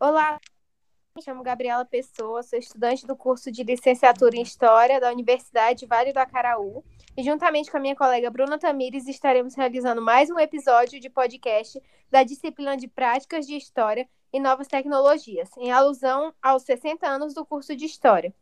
Olá, 0.00 0.40
me 1.14 1.22
chamo 1.22 1.44
Gabriela 1.44 1.84
Pessoa, 1.84 2.42
sou 2.42 2.58
estudante 2.58 3.06
do 3.06 3.14
curso 3.14 3.52
de 3.52 3.62
licenciatura 3.62 4.34
em 4.34 4.42
História 4.42 4.98
da 4.98 5.12
Universidade 5.12 5.86
Vale 5.86 6.12
do 6.12 6.18
Acaraú 6.18 6.84
e 7.16 7.22
juntamente 7.22 7.70
com 7.70 7.76
a 7.76 7.80
minha 7.80 7.94
colega 7.94 8.30
Bruna 8.30 8.58
Tamires 8.58 9.06
estaremos 9.06 9.54
realizando 9.54 10.02
mais 10.02 10.28
um 10.28 10.40
episódio 10.40 10.98
de 10.98 11.08
podcast 11.08 11.80
da 12.10 12.24
disciplina 12.24 12.76
de 12.76 12.88
Práticas 12.88 13.46
de 13.46 13.56
História 13.56 14.08
e 14.32 14.40
Novas 14.40 14.66
Tecnologias, 14.66 15.50
em 15.56 15.70
alusão 15.70 16.34
aos 16.42 16.64
60 16.64 17.06
anos 17.06 17.32
do 17.32 17.46
curso 17.46 17.76
de 17.76 17.84
História. 17.84 18.34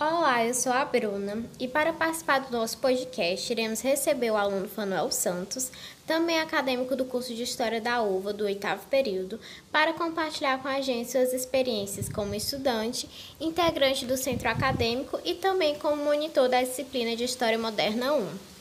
Olá, 0.00 0.44
eu 0.44 0.52
sou 0.52 0.72
a 0.72 0.84
Bruna 0.84 1.44
e 1.60 1.68
para 1.68 1.92
participar 1.92 2.40
do 2.40 2.50
nosso 2.50 2.78
podcast 2.78 3.52
iremos 3.52 3.80
receber 3.80 4.32
o 4.32 4.36
aluno 4.36 4.68
Fanuel 4.68 5.12
Santos, 5.12 5.70
também 6.06 6.40
acadêmico 6.40 6.96
do 6.96 7.04
curso 7.04 7.34
de 7.34 7.42
História 7.42 7.80
da 7.80 8.02
UVA 8.02 8.32
do 8.32 8.44
oitavo 8.44 8.86
período, 8.88 9.38
para 9.70 9.92
compartilhar 9.92 10.60
com 10.62 10.68
a 10.68 10.80
gente 10.80 11.10
suas 11.10 11.32
experiências 11.32 12.08
como 12.08 12.34
estudante, 12.34 13.34
integrante 13.40 14.04
do 14.06 14.16
centro 14.16 14.48
acadêmico 14.48 15.18
e 15.24 15.34
também 15.34 15.78
como 15.78 16.04
monitor 16.04 16.48
da 16.48 16.60
disciplina 16.60 17.16
de 17.16 17.24
História 17.24 17.58
Moderna 17.58 18.14
1. 18.14 18.52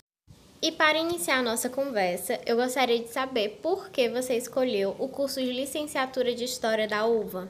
E 0.64 0.72
para 0.72 1.00
iniciar 1.00 1.40
a 1.40 1.42
nossa 1.42 1.70
conversa, 1.70 2.40
eu 2.46 2.56
gostaria 2.56 3.00
de 3.00 3.08
saber 3.08 3.60
por 3.64 3.90
que 3.90 4.08
você 4.10 4.36
escolheu 4.36 4.96
o 5.00 5.08
curso 5.08 5.42
de 5.42 5.52
licenciatura 5.52 6.36
de 6.36 6.44
História 6.44 6.88
da 6.88 7.06
UVA. 7.06 7.50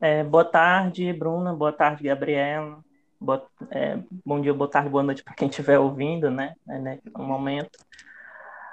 É, 0.00 0.24
boa 0.24 0.44
tarde, 0.44 1.12
Bruna. 1.12 1.52
Boa 1.52 1.72
tarde, 1.72 2.04
Gabriela. 2.04 2.78
Boa, 3.20 3.44
é, 3.70 3.98
bom 4.24 4.40
dia, 4.40 4.54
boa 4.54 4.70
tarde, 4.70 4.88
boa 4.88 5.02
noite 5.02 5.24
para 5.24 5.34
quem 5.34 5.48
estiver 5.48 5.78
ouvindo, 5.78 6.30
né, 6.30 6.54
né, 6.64 7.00
no 7.12 7.24
momento. 7.24 7.78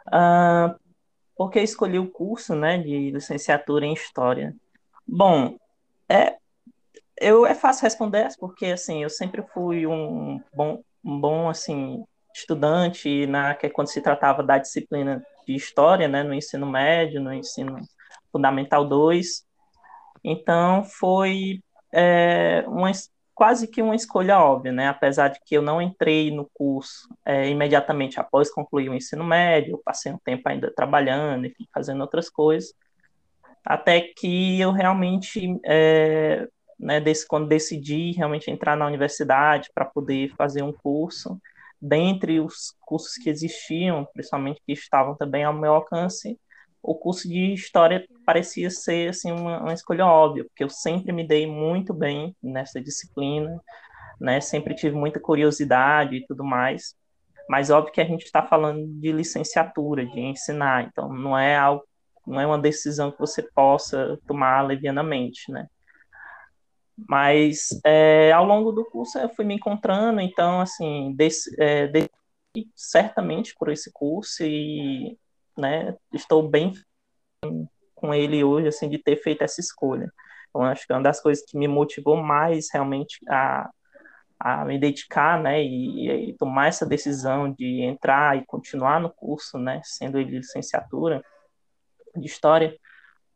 Uh, 0.08 0.77
porque 1.36 1.59
eu 1.59 1.64
escolhi 1.64 2.00
o 2.00 2.09
curso, 2.09 2.55
né, 2.55 2.77
de 2.77 3.12
licenciatura 3.12 3.86
em 3.86 3.94
História. 3.94 4.55
Bom, 5.05 5.57
é, 6.10 6.38
eu, 7.20 7.46
é 7.46 7.54
fácil 7.54 7.84
responder, 7.84 8.29
porque, 8.40 8.68
assim, 8.68 9.04
eu 9.04 9.10
sempre 9.10 9.41
fui 9.54 9.85
um 9.85 10.41
bom, 10.54 10.82
um 11.04 11.20
bom 11.20 11.49
assim, 11.49 12.04
estudante, 12.34 13.26
na, 13.27 13.54
que 13.55 13.66
é 13.66 13.70
quando 13.70 13.88
se 13.88 14.02
tratava 14.02 14.44
da 14.44 14.57
disciplina 14.57 15.26
de 15.46 15.55
História, 15.55 16.07
né, 16.07 16.24
no 16.24 16.34
ensino 16.34 16.66
médio, 16.66 17.22
no 17.22 17.34
ensino 17.34 17.79
fundamental 18.32 18.85
2, 18.85 19.46
então 20.24 20.84
foi 20.84 21.62
é, 21.94 22.63
uma, 22.68 22.91
quase 23.36 23.68
que 23.68 23.82
uma 23.82 23.96
escolha 23.96 24.40
óbvia, 24.40 24.72
né? 24.72 24.88
Apesar 24.88 25.28
de 25.28 25.40
que 25.46 25.55
eu 25.55 25.62
não 25.62 25.82
entrei 25.82 26.32
no 26.32 26.50
curso 26.54 27.10
é, 27.26 27.50
imediatamente 27.50 28.20
após 28.20 28.50
concluir 28.50 28.90
o 28.90 28.96
ensino 28.96 29.26
médio, 29.26 29.74
eu 29.74 29.82
passei 29.84 30.12
um 30.12 30.18
tempo 30.18 30.48
ainda 30.48 30.74
trabalhando, 30.74 31.46
enfim, 31.46 31.68
fazendo 31.74 32.02
outras 32.02 32.30
coisas, 32.30 32.74
até 33.63 34.00
que 34.02 34.60
eu 34.60 34.72
realmente, 34.72 35.60
é, 35.66 36.48
né, 36.80 37.02
desse, 37.02 37.28
quando 37.28 37.48
decidi 37.48 38.12
realmente 38.13 38.50
entrar 38.50 38.78
na 38.78 38.88
universidade 38.88 39.70
para 39.74 39.86
poder 39.86 40.34
fazer 40.38 40.63
um 40.63 40.72
curso, 40.72 41.40
dentre 41.82 42.40
os 42.40 42.76
cursos 42.80 43.16
que 43.16 43.30
existiam, 43.30 44.08
principalmente 44.13 44.62
que 44.66 44.74
estavam 44.74 45.16
também 45.16 45.44
ao 45.44 45.54
meu 45.54 45.74
alcance, 45.74 46.40
o 46.86 46.96
curso 46.96 47.28
de 47.28 47.54
história 47.54 48.05
parecia 48.26 48.70
ser 48.70 49.10
assim 49.10 49.32
uma, 49.32 49.60
uma, 49.60 49.74
escolha 49.74 50.05
óbvia, 50.05 50.46
porque 50.46 50.64
eu 50.64 50.70
sempre 50.70 51.12
me 51.12 51.28
dei 51.28 51.48
muito 51.48 51.94
bem 51.94 52.36
nessa 52.41 52.80
disciplina, 52.80 53.60
né? 54.20 54.40
Sempre 54.40 54.76
tive 54.76 54.96
muita 54.96 55.20
curiosidade 55.20 56.16
e 56.16 56.26
tudo 56.26 56.44
mais. 56.44 56.96
Mas 57.50 57.70
óbvio 57.70 57.94
que 57.94 58.02
a 58.02 58.06
gente 58.06 58.24
está 58.24 58.44
falando 58.44 58.88
de 59.00 59.12
licenciatura, 59.12 60.06
de 60.06 60.20
ensinar, 60.20 60.84
então 60.86 61.12
não 61.12 61.38
é 61.38 61.56
algo, 61.58 61.84
não 62.26 62.40
é 62.40 62.46
uma 62.46 62.60
decisão 62.60 63.12
que 63.12 63.20
você 63.20 63.41
possa 63.41 64.19
tomar 64.28 64.62
levianamente, 64.62 65.52
né? 65.52 65.68
Mas 67.09 67.69
é, 67.84 68.31
ao 68.31 68.45
longo 68.45 68.72
do 68.72 68.85
curso 68.85 69.18
eu 69.19 69.29
fui 69.29 69.45
me 69.45 69.56
encontrando, 69.56 70.22
então 70.22 70.62
assim, 70.62 71.13
desse, 71.16 71.53
é, 71.62 71.88
desse, 71.88 72.09
certamente 72.75 73.53
por 73.57 73.69
esse 73.69 73.91
curso 73.91 74.44
e 74.44 75.18
né, 75.57 75.95
estou 76.13 76.47
bem 76.47 76.73
com 77.93 78.13
ele 78.13 78.43
hoje, 78.43 78.67
assim, 78.67 78.89
de 78.89 78.97
ter 78.97 79.17
feito 79.17 79.43
essa 79.43 79.59
escolha. 79.59 80.11
Então, 80.49 80.63
acho 80.63 80.85
que 80.85 80.93
é 80.93 80.95
uma 80.95 81.03
das 81.03 81.21
coisas 81.21 81.43
que 81.45 81.57
me 81.57 81.67
motivou 81.67 82.17
mais 82.17 82.67
realmente 82.71 83.19
a, 83.27 83.69
a 84.39 84.65
me 84.65 84.77
dedicar, 84.77 85.41
né, 85.41 85.63
e, 85.63 86.29
e, 86.29 86.33
tomar 86.38 86.67
essa 86.67 86.85
decisão 86.85 87.51
de 87.51 87.81
entrar 87.81 88.38
e 88.38 88.45
continuar 88.45 88.99
no 88.99 89.09
curso, 89.09 89.57
né, 89.57 89.81
sendo 89.83 90.19
ele 90.19 90.38
licenciatura 90.38 91.23
de 92.15 92.25
História, 92.27 92.77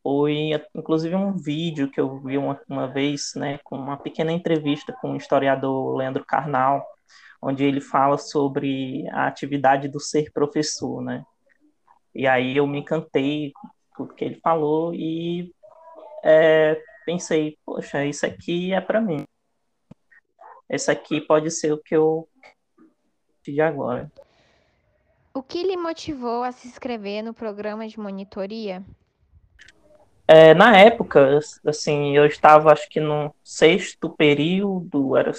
foi 0.01 0.51
inclusive 0.73 1.15
um 1.15 1.35
vídeo 1.35 1.89
que 1.91 1.99
eu 1.99 2.19
vi 2.19 2.37
uma, 2.37 2.59
uma 2.67 2.87
vez, 2.87 3.33
né, 3.35 3.59
com 3.63 3.77
uma 3.77 3.97
pequena 3.97 4.31
entrevista 4.31 4.93
com 5.01 5.11
o 5.11 5.17
historiador 5.17 5.95
Leandro 5.95 6.25
Carnal, 6.25 6.85
onde 7.41 7.63
ele 7.63 7.81
fala 7.81 8.17
sobre 8.17 9.07
a 9.09 9.27
atividade 9.27 9.87
do 9.87 9.99
ser 9.99 10.31
professor, 10.31 11.01
né, 11.01 11.23
e 12.19 12.27
aí 12.27 12.57
eu 12.57 12.67
me 12.67 12.79
encantei 12.79 13.53
com 13.95 14.03
o 14.03 14.07
que 14.09 14.25
ele 14.25 14.41
falou 14.41 14.93
e 14.93 15.55
é, 16.21 16.83
pensei, 17.05 17.57
poxa, 17.65 18.03
isso 18.03 18.25
aqui 18.25 18.73
é 18.73 18.81
para 18.81 18.99
mim. 18.99 19.23
Esse 20.69 20.91
aqui 20.91 21.21
pode 21.21 21.49
ser 21.49 21.71
o 21.71 21.77
que 21.77 21.95
eu 21.95 22.27
de 23.41 23.61
agora. 23.61 24.11
O 25.33 25.41
que 25.41 25.63
lhe 25.63 25.77
motivou 25.77 26.43
a 26.43 26.51
se 26.51 26.67
inscrever 26.67 27.23
no 27.23 27.33
programa 27.33 27.87
de 27.87 27.97
monitoria? 27.97 28.83
É, 30.27 30.53
na 30.53 30.77
época, 30.77 31.39
assim, 31.65 32.17
eu 32.17 32.25
estava 32.25 32.73
acho 32.73 32.89
que 32.89 32.99
no 32.99 33.33
sexto 33.41 34.09
período, 34.09 35.15
era 35.15 35.31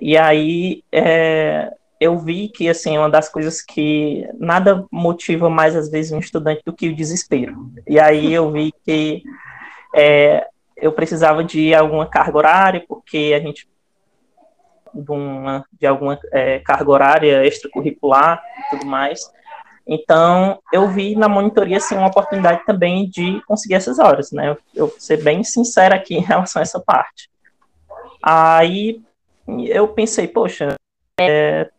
e 0.00 0.16
aí 0.16 0.82
é, 0.90 1.76
eu 2.00 2.18
vi 2.18 2.48
que 2.48 2.68
assim 2.68 2.98
uma 2.98 3.10
das 3.10 3.28
coisas 3.28 3.62
que 3.62 4.28
nada 4.38 4.84
motiva 4.90 5.48
mais 5.48 5.74
às 5.74 5.90
vezes 5.90 6.12
um 6.12 6.18
estudante 6.18 6.62
do 6.64 6.72
que 6.72 6.88
o 6.88 6.94
desespero. 6.94 7.70
E 7.86 7.98
aí 7.98 8.32
eu 8.32 8.50
vi 8.52 8.72
que 8.84 9.22
é, 9.94 10.46
eu 10.76 10.92
precisava 10.92 11.42
de 11.42 11.74
alguma 11.74 12.06
carga 12.06 12.36
horária 12.36 12.84
porque 12.86 13.32
a 13.34 13.40
gente 13.40 13.68
de, 14.92 15.10
uma, 15.10 15.64
de 15.72 15.86
alguma 15.86 16.18
é, 16.32 16.58
carga 16.60 16.90
horária 16.90 17.46
extracurricular 17.46 18.42
e 18.58 18.70
tudo 18.70 18.86
mais. 18.86 19.30
Então, 19.86 20.60
eu 20.72 20.88
vi 20.88 21.14
na 21.14 21.28
monitoria 21.28 21.76
assim, 21.76 21.94
uma 21.96 22.08
oportunidade 22.08 22.64
também 22.66 23.08
de 23.08 23.40
conseguir 23.46 23.74
essas 23.74 23.98
horas, 23.98 24.32
né? 24.32 24.50
Eu, 24.50 24.58
eu 24.74 24.86
vou 24.88 24.96
ser 24.98 25.22
bem 25.22 25.44
sincera 25.44 25.94
aqui 25.94 26.16
em 26.16 26.20
relação 26.20 26.60
a 26.60 26.64
essa 26.64 26.80
parte. 26.80 27.30
Aí 28.20 29.00
eu 29.46 29.86
pensei, 29.86 30.26
poxa, 30.26 30.74
é, 31.20 31.70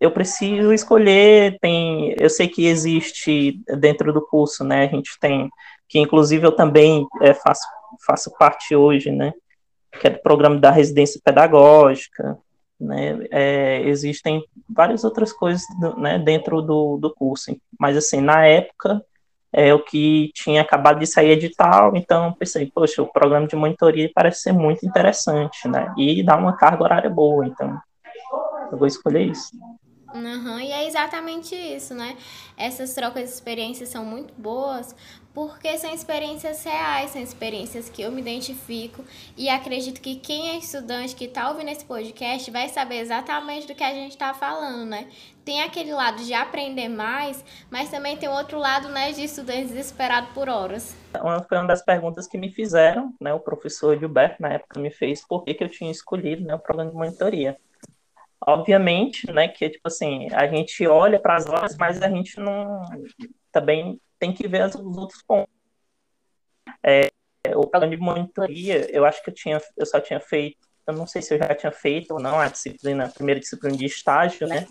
eu 0.00 0.10
preciso 0.10 0.72
escolher, 0.72 1.58
tem, 1.60 2.14
eu 2.18 2.28
sei 2.28 2.48
que 2.48 2.66
existe 2.66 3.60
dentro 3.78 4.12
do 4.12 4.20
curso, 4.20 4.62
né, 4.62 4.84
a 4.84 4.88
gente 4.88 5.18
tem, 5.18 5.50
que 5.88 5.98
inclusive 5.98 6.46
eu 6.46 6.52
também 6.52 7.06
é, 7.22 7.32
faço, 7.32 7.66
faço 8.06 8.30
parte 8.38 8.74
hoje, 8.76 9.10
né, 9.10 9.32
que 9.98 10.06
é 10.06 10.10
do 10.10 10.20
programa 10.20 10.58
da 10.58 10.70
residência 10.70 11.20
pedagógica, 11.24 12.36
né, 12.78 13.18
é, 13.30 13.80
existem 13.88 14.44
várias 14.68 15.02
outras 15.02 15.32
coisas, 15.32 15.62
né, 15.96 16.18
dentro 16.18 16.60
do, 16.60 16.98
do 16.98 17.14
curso, 17.14 17.56
mas 17.78 17.96
assim, 17.96 18.20
na 18.20 18.44
época, 18.44 19.02
é 19.52 19.72
o 19.72 19.82
que 19.82 20.30
tinha 20.34 20.60
acabado 20.60 20.98
de 20.98 21.06
sair 21.06 21.30
edital, 21.30 21.96
então 21.96 22.34
pensei, 22.34 22.70
poxa, 22.70 23.00
o 23.02 23.10
programa 23.10 23.46
de 23.46 23.56
monitoria 23.56 24.10
parece 24.14 24.42
ser 24.42 24.52
muito 24.52 24.84
interessante, 24.84 25.66
né, 25.66 25.94
e 25.96 26.22
dá 26.22 26.36
uma 26.36 26.54
carga 26.54 26.84
horária 26.84 27.08
boa, 27.08 27.46
então 27.46 27.80
eu 28.70 28.76
vou 28.76 28.86
escolher 28.86 29.22
isso. 29.22 29.56
Uhum, 30.16 30.58
e 30.60 30.72
é 30.72 30.86
exatamente 30.86 31.54
isso, 31.54 31.94
né? 31.94 32.16
Essas 32.56 32.94
trocas 32.94 33.24
de 33.24 33.30
experiências 33.30 33.88
são 33.88 34.04
muito 34.04 34.32
boas 34.34 34.94
porque 35.36 35.76
são 35.76 35.92
experiências 35.92 36.64
reais, 36.64 37.10
são 37.10 37.20
experiências 37.20 37.90
que 37.90 38.00
eu 38.00 38.10
me 38.10 38.22
identifico 38.22 39.04
e 39.36 39.50
acredito 39.50 40.00
que 40.00 40.16
quem 40.16 40.48
é 40.48 40.56
estudante 40.56 41.14
que 41.14 41.26
está 41.26 41.50
ouvindo 41.50 41.68
esse 41.68 41.84
podcast 41.84 42.50
vai 42.50 42.70
saber 42.70 43.00
exatamente 43.00 43.66
do 43.66 43.74
que 43.74 43.84
a 43.84 43.92
gente 43.92 44.12
está 44.12 44.32
falando, 44.32 44.86
né? 44.86 45.06
Tem 45.44 45.62
aquele 45.62 45.92
lado 45.92 46.24
de 46.24 46.32
aprender 46.32 46.88
mais, 46.88 47.44
mas 47.70 47.90
também 47.90 48.16
tem 48.16 48.30
outro 48.30 48.58
lado, 48.58 48.88
né, 48.88 49.12
de 49.12 49.24
estudante 49.24 49.66
desesperado 49.66 50.28
por 50.32 50.48
horas. 50.48 50.96
Foi 51.46 51.58
uma 51.58 51.66
das 51.66 51.84
perguntas 51.84 52.26
que 52.26 52.38
me 52.38 52.50
fizeram, 52.50 53.12
né? 53.20 53.34
O 53.34 53.40
professor 53.40 53.94
Gilberto, 53.98 54.40
na 54.40 54.54
época, 54.54 54.80
me 54.80 54.90
fez 54.90 55.22
por 55.22 55.44
que, 55.44 55.52
que 55.52 55.62
eu 55.62 55.68
tinha 55.68 55.90
escolhido 55.90 56.46
né, 56.46 56.54
o 56.54 56.58
programa 56.58 56.90
de 56.90 56.96
monitoria. 56.96 57.58
Obviamente, 58.44 59.30
né, 59.32 59.48
que 59.48 59.68
tipo 59.70 59.88
assim, 59.88 60.28
a 60.32 60.46
gente 60.46 60.86
olha 60.86 61.18
para 61.18 61.36
as 61.36 61.46
horas, 61.46 61.76
mas 61.76 62.02
a 62.02 62.08
gente 62.08 62.38
não 62.38 62.82
também 63.50 64.00
tem 64.18 64.32
que 64.32 64.46
ver 64.46 64.66
os 64.66 64.74
outros 64.74 65.22
pontos. 65.22 65.54
É, 66.82 67.08
o 67.54 67.66
plano 67.66 67.88
de 67.88 67.96
monitoria, 67.96 68.90
eu 68.94 69.04
acho 69.04 69.22
que 69.22 69.30
eu 69.30 69.34
tinha, 69.34 69.60
eu 69.76 69.86
só 69.86 70.00
tinha 70.00 70.20
feito, 70.20 70.58
eu 70.86 70.94
não 70.94 71.06
sei 71.06 71.22
se 71.22 71.34
eu 71.34 71.38
já 71.38 71.54
tinha 71.54 71.72
feito 71.72 72.12
ou 72.12 72.20
não 72.20 72.38
a 72.38 72.48
disciplina, 72.48 73.06
a 73.06 73.10
primeira 73.10 73.40
disciplina 73.40 73.76
de 73.76 73.86
estágio, 73.86 74.46
né, 74.46 74.66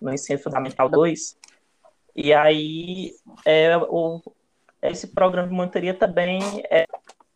no 0.00 0.12
ensino 0.12 0.38
fundamental 0.38 0.88
2. 0.88 1.38
E 2.14 2.32
aí, 2.32 3.12
é, 3.44 3.76
o, 3.76 4.20
esse 4.82 5.08
programa 5.08 5.48
de 5.48 5.54
monitoria 5.54 5.94
também 5.94 6.40
é 6.70 6.86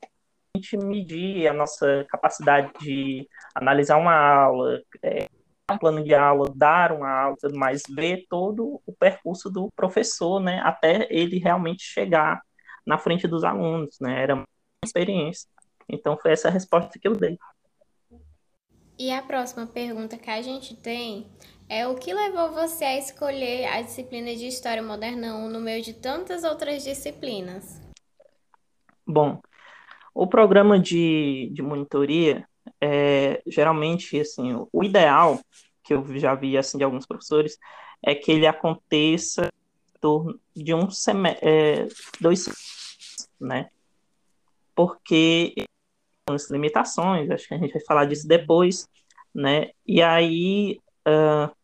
a 0.03 0.59
gente 0.59 0.77
medir 0.77 1.47
a 1.47 1.53
nossa 1.53 2.05
capacidade 2.09 2.73
de 2.81 3.29
analisar 3.55 3.97
uma 3.97 4.15
aula, 4.15 4.83
é, 5.03 5.29
um 5.73 5.79
plano 5.79 6.03
de 6.03 6.15
aula, 6.15 6.51
dar 6.55 6.93
uma 6.93 7.11
aula, 7.11 7.37
tudo 7.41 7.59
mais, 7.59 7.83
ver 7.89 8.27
todo 8.29 8.81
o 8.87 8.93
percurso 8.93 9.51
do 9.51 9.69
professor, 9.75 10.41
né, 10.41 10.61
até 10.65 11.07
ele 11.11 11.39
realmente 11.39 11.83
chegar 11.83 12.41
na 12.87 12.99
frente 12.99 13.27
dos 13.27 13.45
alunos, 13.45 13.99
né, 14.01 14.23
era 14.23 14.35
uma 14.35 14.45
experiência. 14.85 15.49
Então 15.89 16.17
foi 16.17 16.33
essa 16.33 16.49
a 16.49 16.51
resposta 16.51 16.99
que 16.99 17.09
eu 17.09 17.17
dei. 17.17 17.39
E 18.99 19.11
a 19.11 19.23
próxima 19.23 19.67
pergunta 19.67 20.19
que 20.19 20.31
a 20.31 20.43
gente 20.43 20.77
tem 20.77 21.27
é 21.69 21.87
o 21.87 21.95
que 21.95 22.13
levou 22.13 22.51
você 22.51 22.85
a 22.85 22.99
escolher 22.99 23.65
a 23.67 23.81
disciplina 23.81 24.35
de 24.35 24.47
História 24.47 24.83
Moderna 24.83 25.37
1 25.37 25.49
no 25.49 25.61
meio 25.61 25.83
de 25.83 25.95
tantas 25.95 26.45
outras 26.45 26.85
disciplinas? 26.85 27.81
Bom, 29.07 29.41
o 30.15 30.27
programa 30.27 30.79
de, 30.79 31.49
de 31.53 31.63
monitoria, 31.63 32.47
é, 32.81 33.43
geralmente, 33.47 34.19
assim, 34.21 34.55
o 34.73 34.85
ideal, 34.85 35.41
que 35.83 35.95
eu 35.95 36.05
já 36.19 36.35
vi 36.35 36.57
assim, 36.57 36.79
de 36.79 36.85
alguns 36.85 37.07
professores, 37.07 37.59
é 38.05 38.15
que 38.15 38.33
ele 38.33 38.47
aconteça 38.47 39.51
de 40.57 40.75
um 40.75 40.91
semestre, 40.91 41.47
é, 41.47 41.89
dois 42.21 42.47
né? 43.41 43.71
Porque 44.75 45.55
as 46.29 46.51
limitações, 46.51 47.31
acho 47.31 47.49
que 47.49 47.55
a 47.55 47.59
gente 47.59 47.73
vai 47.73 47.85
falar 47.85 48.05
disso 48.05 48.27
depois, 48.27 48.87
né? 49.35 49.71
E 49.87 50.03
aí, 50.03 50.79
uh, 51.07 51.55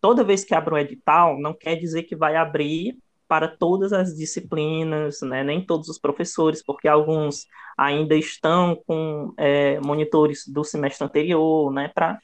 toda 0.00 0.24
vez 0.24 0.44
que 0.44 0.54
abre 0.54 0.74
um 0.74 0.78
edital, 0.78 1.38
não 1.38 1.54
quer 1.54 1.76
dizer 1.76 2.04
que 2.04 2.16
vai 2.16 2.36
abrir 2.36 2.98
para 3.28 3.46
todas 3.46 3.92
as 3.92 4.16
disciplinas, 4.16 5.20
né? 5.20 5.44
nem 5.44 5.64
todos 5.64 5.88
os 5.88 5.98
professores, 5.98 6.62
porque 6.64 6.88
alguns 6.88 7.46
ainda 7.76 8.16
estão 8.16 8.74
com 8.86 9.32
é, 9.36 9.78
monitores 9.80 10.48
do 10.48 10.64
semestre 10.64 11.04
anterior, 11.04 11.72
né? 11.72 11.88
Para 11.94 12.18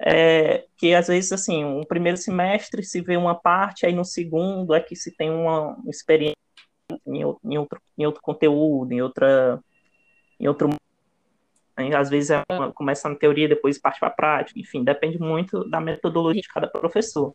é, 0.00 0.66
que 0.76 0.94
às 0.94 1.06
vezes 1.06 1.30
assim, 1.32 1.64
um 1.64 1.84
primeiro 1.84 2.16
semestre 2.18 2.82
se 2.82 3.00
vê 3.00 3.16
uma 3.16 3.34
parte, 3.34 3.86
aí 3.86 3.92
no 3.92 4.04
segundo 4.04 4.74
é 4.74 4.80
que 4.80 4.96
se 4.96 5.14
tem 5.14 5.30
uma 5.30 5.76
experiência 5.86 6.34
em, 7.06 7.20
em 7.44 7.58
outro, 7.58 7.80
em 7.96 8.06
outro 8.06 8.22
conteúdo, 8.22 8.92
em 8.92 9.00
outra, 9.02 9.60
em 10.40 10.48
outro 10.48 10.70
às 11.96 12.08
vezes 12.08 12.30
é 12.30 12.42
uma, 12.50 12.72
começa 12.72 13.08
na 13.08 13.16
teoria, 13.16 13.48
depois 13.48 13.78
parte 13.78 13.98
para 13.98 14.08
a 14.08 14.12
prática, 14.12 14.58
enfim, 14.58 14.84
depende 14.84 15.18
muito 15.18 15.68
da 15.68 15.80
metodologia 15.80 16.42
de 16.42 16.48
cada 16.48 16.68
professor. 16.68 17.34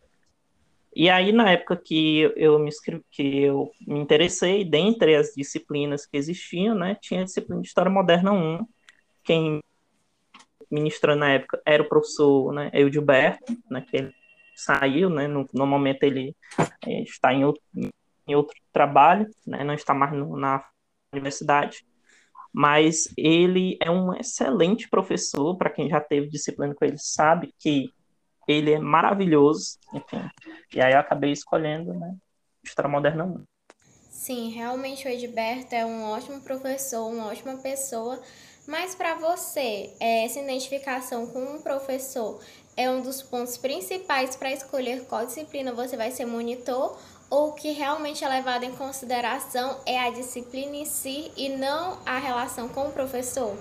E 0.96 1.10
aí, 1.10 1.32
na 1.32 1.52
época 1.52 1.78
que 1.78 2.32
eu 2.36 2.58
me, 2.60 2.68
inscrevi, 2.68 3.04
que 3.12 3.44
eu 3.44 3.72
me 3.88 4.00
interessei, 4.00 4.66
dentre 4.66 5.16
as 5.16 5.34
disciplinas 5.36 6.06
que 6.06 6.18
existiam, 6.18 6.76
né, 6.76 6.98
tinha 7.00 7.22
a 7.22 7.24
disciplina 7.24 7.62
de 7.62 7.68
História 7.68 7.92
Moderna 7.92 8.32
1. 8.32 8.68
Quem 9.24 9.62
ministrou 10.70 11.16
na 11.16 11.32
época 11.32 11.62
era 11.66 11.84
o 11.84 11.90
professor 11.90 12.54
né, 12.54 12.70
Eudilberto, 12.74 13.56
né, 13.70 13.86
que 13.88 13.98
ele 13.98 14.14
saiu, 14.56 15.10
né, 15.10 15.28
no, 15.28 15.48
no 15.54 15.66
momento 15.66 16.04
ele 16.04 16.36
é, 16.86 17.02
está 17.04 17.34
em 17.34 17.46
outro, 17.46 17.62
em 18.28 18.36
outro 18.36 18.56
trabalho, 18.74 19.28
né, 19.46 19.64
não 19.64 19.74
está 19.74 19.94
mais 19.94 20.14
no, 20.14 20.36
na 20.36 20.64
universidade 21.14 21.86
mas 22.52 23.14
ele 23.16 23.78
é 23.82 23.90
um 23.92 24.14
excelente 24.16 24.90
professor, 24.90 25.56
para 25.56 25.70
quem 25.70 25.90
já 25.90 26.02
teve 26.02 26.30
disciplina 26.30 26.74
com 26.74 26.84
ele 26.84 26.98
sabe 26.98 27.54
que 27.60 27.92
ele 28.52 28.74
é 28.74 28.80
maravilhoso, 28.80 29.78
enfim. 29.94 30.30
E 30.74 30.82
aí 30.82 30.94
eu 30.94 31.00
acabei 31.00 31.32
escolhendo, 31.32 31.94
né, 31.94 32.16
História 32.64 32.90
Moderna 32.90 33.26
1. 33.26 33.44
Sim, 34.10 34.50
realmente 34.50 35.08
o 35.08 35.10
Edberto 35.10 35.74
é 35.74 35.86
um 35.86 36.04
ótimo 36.10 36.42
professor, 36.42 37.08
uma 37.08 37.28
ótima 37.28 37.58
pessoa, 37.58 38.20
mas 38.68 38.94
para 38.94 39.16
você, 39.16 39.96
essa 40.00 40.40
identificação 40.40 41.28
com 41.28 41.56
um 41.56 41.62
professor 41.62 42.40
é 42.76 42.90
um 42.90 43.02
dos 43.02 43.22
pontos 43.22 43.58
principais 43.58 44.36
para 44.36 44.52
escolher 44.52 45.06
qual 45.06 45.26
disciplina 45.26 45.74
você 45.74 45.96
vai 45.96 46.12
ser 46.12 46.26
monitor 46.26 46.98
ou 47.30 47.50
o 47.50 47.54
que 47.54 47.72
realmente 47.72 48.24
é 48.24 48.28
levado 48.28 48.64
em 48.64 48.76
consideração 48.76 49.80
é 49.86 50.00
a 50.00 50.10
disciplina 50.10 50.76
em 50.76 50.86
si 50.86 51.32
e 51.38 51.50
não 51.50 52.00
a 52.06 52.18
relação 52.18 52.68
com 52.68 52.88
o 52.88 52.92
professor? 52.92 53.56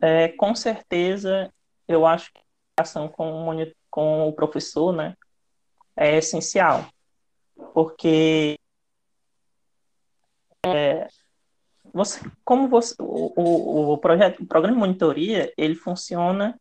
É, 0.00 0.28
com 0.28 0.54
certeza, 0.54 1.52
eu 1.88 2.06
acho 2.06 2.32
que 2.32 2.40
a 2.40 2.82
relação 2.82 3.08
com 3.08 3.48
o, 3.48 3.72
com 3.90 4.28
o 4.28 4.32
professor 4.32 4.92
né, 4.92 5.14
é 5.96 6.16
essencial, 6.18 6.86
porque 7.74 8.58
é, 10.64 11.08
você, 11.92 12.20
como 12.44 12.68
você, 12.68 12.94
o, 13.00 13.32
o, 13.36 13.92
o, 13.92 13.98
projeto, 13.98 14.42
o 14.42 14.46
programa 14.46 14.74
de 14.74 14.80
monitoria, 14.80 15.52
ele 15.56 15.74
funciona 15.74 16.58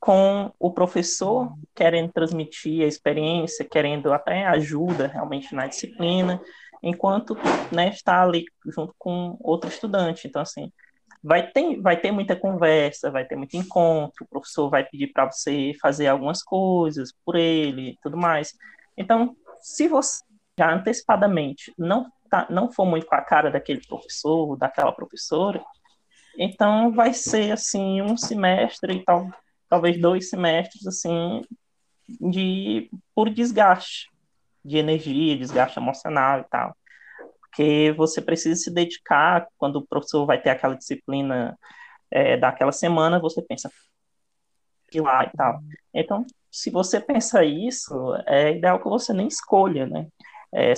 com 0.00 0.52
o 0.58 0.72
professor 0.72 1.52
querendo 1.74 2.12
transmitir 2.12 2.82
a 2.82 2.88
experiência, 2.88 3.64
querendo 3.64 4.12
até 4.12 4.46
ajuda 4.46 5.06
realmente 5.06 5.54
na 5.54 5.66
disciplina, 5.66 6.40
enquanto 6.82 7.36
né, 7.70 7.90
está 7.90 8.22
ali 8.22 8.44
junto 8.66 8.94
com 8.98 9.36
outro 9.40 9.68
estudante. 9.68 10.26
Então, 10.26 10.42
assim, 10.42 10.72
vai 11.22 11.50
ter, 11.50 11.80
vai 11.80 11.96
ter 11.96 12.10
muita 12.10 12.34
conversa, 12.34 13.10
vai 13.10 13.24
ter 13.24 13.36
muito 13.36 13.56
encontro, 13.56 14.24
o 14.24 14.28
professor 14.28 14.68
vai 14.68 14.84
pedir 14.84 15.08
para 15.12 15.30
você 15.30 15.72
fazer 15.80 16.08
algumas 16.08 16.42
coisas 16.42 17.12
por 17.24 17.36
ele 17.36 17.96
tudo 18.02 18.16
mais. 18.16 18.54
Então, 18.96 19.36
se 19.60 19.88
você 19.88 20.24
já 20.58 20.72
antecipadamente 20.74 21.72
não, 21.78 22.10
tá, 22.28 22.46
não 22.50 22.70
for 22.70 22.84
muito 22.84 23.06
com 23.06 23.14
a 23.14 23.22
cara 23.22 23.50
daquele 23.50 23.80
professor, 23.86 24.56
daquela 24.56 24.92
professora, 24.92 25.62
então 26.36 26.92
vai 26.92 27.12
ser 27.12 27.52
assim 27.52 28.02
um 28.02 28.16
semestre 28.16 28.94
e 28.94 29.04
tal 29.04 29.28
talvez 29.72 29.98
dois 29.98 30.28
semestres 30.28 30.86
assim 30.86 31.40
de 32.20 32.90
por 33.14 33.30
desgaste 33.30 34.10
de 34.62 34.76
energia, 34.76 35.36
desgaste 35.36 35.78
emocional 35.78 36.40
e 36.40 36.44
tal. 36.44 36.76
Porque 37.52 37.92
você 37.96 38.22
precisa 38.22 38.58
se 38.58 38.72
dedicar, 38.72 39.46
quando 39.58 39.76
o 39.76 39.86
professor 39.86 40.24
vai 40.24 40.40
ter 40.40 40.50
aquela 40.50 40.74
disciplina 40.74 41.56
é, 42.10 42.36
daquela 42.36 42.72
semana, 42.72 43.20
você 43.20 43.42
pensa 43.42 43.70
que 44.90 45.00
lá 45.00 45.24
e 45.24 45.36
tal. 45.36 45.60
Então, 45.92 46.26
se 46.50 46.70
você 46.70 47.00
pensa 47.00 47.44
isso, 47.44 47.94
é 48.26 48.56
ideal 48.56 48.80
que 48.80 48.88
você 48.88 49.12
nem 49.12 49.28
escolha, 49.28 49.86
né? 49.86 50.06
É, 50.52 50.72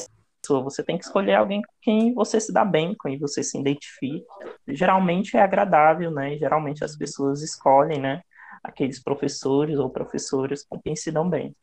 você 0.49 0.83
tem 0.83 0.99
que 0.99 1.05
escolher 1.05 1.35
alguém 1.35 1.63
com 1.63 1.73
quem 1.81 2.13
você 2.13 2.41
se 2.41 2.53
dá 2.53 2.65
bem, 2.65 2.95
com 2.95 3.09
quem 3.09 3.19
você 3.19 3.43
se 3.43 3.59
identifica. 3.59 4.27
Geralmente 4.69 5.37
é 5.37 5.41
agradável, 5.41 6.11
né? 6.11 6.37
Geralmente 6.37 6.85
as 6.85 6.97
pessoas 6.97 7.41
escolhem, 7.41 8.01
né? 8.01 8.21
aqueles 8.65 8.99
professores 8.99 9.79
ou 9.79 9.91
professoras 9.91 10.65
com 10.65 10.81
quem 10.81 10.97
se 10.97 11.13
dão 11.13 11.29
bem. 11.29 11.55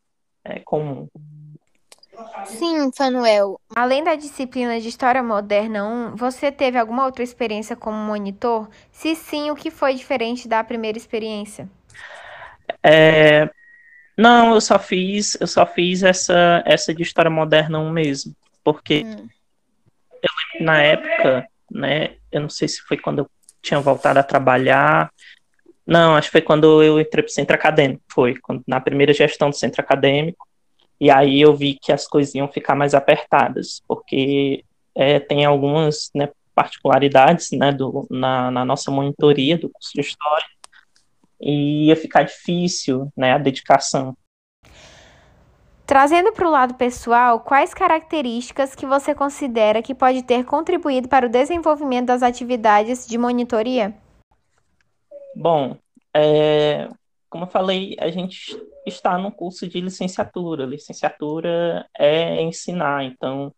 É 0.44 0.60
comum. 0.60 1.08
Sim, 2.46 2.90
Fanuel. 2.96 3.60
Além 3.74 4.04
da 4.04 4.14
disciplina 4.14 4.80
de 4.80 4.88
História 4.88 5.22
Moderna 5.22 5.84
1, 5.84 6.16
você 6.16 6.52
teve 6.52 6.78
alguma 6.78 7.04
outra 7.04 7.22
experiência 7.22 7.74
como 7.74 7.96
monitor? 7.96 8.68
Se 8.90 9.14
sim, 9.14 9.50
o 9.50 9.56
que 9.56 9.70
foi 9.70 9.94
diferente 9.94 10.46
da 10.46 10.62
primeira 10.62 10.98
experiência? 10.98 11.68
É... 12.82 13.48
Não, 14.16 14.54
eu 14.54 14.60
só 14.60 14.78
fiz, 14.78 15.38
eu 15.40 15.46
só 15.46 15.64
fiz 15.64 16.02
essa, 16.02 16.62
essa 16.66 16.94
de 16.94 17.02
História 17.02 17.30
Moderna 17.30 17.78
1 17.78 17.90
mesmo. 17.90 18.36
Porque 18.62 19.04
hum. 19.04 19.28
eu, 20.22 20.64
na 20.64 20.82
época, 20.82 21.48
né, 21.70 22.16
eu 22.30 22.42
não 22.42 22.50
sei 22.50 22.68
se 22.68 22.82
foi 22.82 22.98
quando 22.98 23.20
eu 23.20 23.30
tinha 23.62 23.80
voltado 23.80 24.18
a 24.18 24.22
trabalhar, 24.22 25.10
não, 25.86 26.14
acho 26.14 26.28
que 26.28 26.32
foi 26.32 26.42
quando 26.42 26.82
eu 26.82 27.00
entrei 27.00 27.22
para 27.22 27.30
o 27.30 27.32
centro 27.32 27.54
acadêmico, 27.54 28.02
foi 28.08 28.36
quando, 28.36 28.62
na 28.66 28.80
primeira 28.80 29.12
gestão 29.12 29.50
do 29.50 29.56
centro 29.56 29.80
acadêmico, 29.80 30.46
e 31.02 31.10
aí 31.10 31.40
eu 31.40 31.52
vi 31.52 31.74
que 31.74 31.90
as 31.90 32.06
coisas 32.06 32.32
iam 32.32 32.46
ficar 32.46 32.76
mais 32.76 32.94
apertadas, 32.94 33.82
porque 33.88 34.64
é, 34.94 35.18
tem 35.18 35.44
algumas 35.44 36.12
né, 36.14 36.28
particularidades 36.54 37.50
né, 37.50 37.72
do, 37.72 38.06
na, 38.08 38.52
na, 38.52 38.64
nossa 38.64 38.88
monitoria 38.88 39.58
do 39.58 39.68
curso 39.68 39.90
de 39.94 40.00
História, 40.00 40.46
e 41.40 41.88
ia 41.88 41.96
ficar 41.96 42.22
difícil 42.22 43.12
né, 43.16 43.32
a 43.32 43.38
dedicação. 43.38 44.16
Trazendo 45.84 46.30
para 46.30 46.46
o 46.46 46.52
lado 46.52 46.74
pessoal, 46.74 47.40
quais 47.40 47.74
características 47.74 48.76
que 48.76 48.86
você 48.86 49.12
considera 49.12 49.82
que 49.82 49.96
pode 49.96 50.22
ter 50.22 50.44
contribuído 50.44 51.08
para 51.08 51.26
o 51.26 51.28
desenvolvimento 51.28 52.06
das 52.06 52.22
atividades 52.22 53.08
de 53.08 53.18
monitoria? 53.18 53.92
Bom, 55.34 55.76
é, 56.14 56.88
como 57.32 57.44
eu 57.44 57.48
falei, 57.48 57.96
a 57.98 58.10
gente 58.10 58.54
está 58.86 59.16
no 59.16 59.32
curso 59.32 59.66
de 59.66 59.80
licenciatura. 59.80 60.66
Licenciatura 60.66 61.88
é 61.98 62.42
ensinar, 62.42 63.04
então 63.04 63.54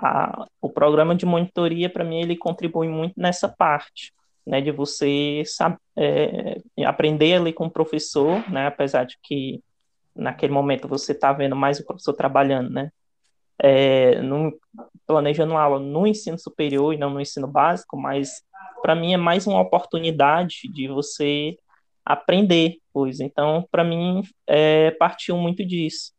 a, 0.00 0.46
o 0.60 0.70
programa 0.70 1.16
de 1.16 1.26
monitoria, 1.26 1.90
para 1.90 2.04
mim, 2.04 2.20
ele 2.20 2.36
contribui 2.36 2.86
muito 2.86 3.14
nessa 3.16 3.48
parte, 3.48 4.12
né, 4.46 4.60
de 4.60 4.70
você 4.70 5.42
é, 5.96 6.60
aprender 6.86 7.34
ali 7.34 7.52
com 7.52 7.66
o 7.66 7.70
professor, 7.70 8.48
né, 8.48 8.68
apesar 8.68 9.02
de 9.02 9.18
que 9.20 9.60
naquele 10.14 10.52
momento 10.52 10.86
você 10.86 11.10
está 11.10 11.32
vendo 11.32 11.56
mais 11.56 11.80
o 11.80 11.84
professor 11.84 12.12
trabalhando, 12.12 12.70
né, 12.70 12.92
é, 13.58 14.22
no, 14.22 14.56
planejando 15.08 15.56
aula 15.56 15.80
no 15.80 16.06
ensino 16.06 16.38
superior 16.38 16.94
e 16.94 16.96
não 16.96 17.10
no 17.10 17.20
ensino 17.20 17.48
básico, 17.48 17.96
mas 17.96 18.44
para 18.80 18.94
mim 18.94 19.12
é 19.12 19.16
mais 19.16 19.44
uma 19.44 19.60
oportunidade 19.60 20.68
de 20.72 20.86
você 20.86 21.56
aprender 22.08 22.78
Então, 23.20 23.66
para 23.70 23.84
mim, 23.84 24.22
é, 24.46 24.90
partiu 24.92 25.36
muito 25.36 25.64
disso. 25.64 26.12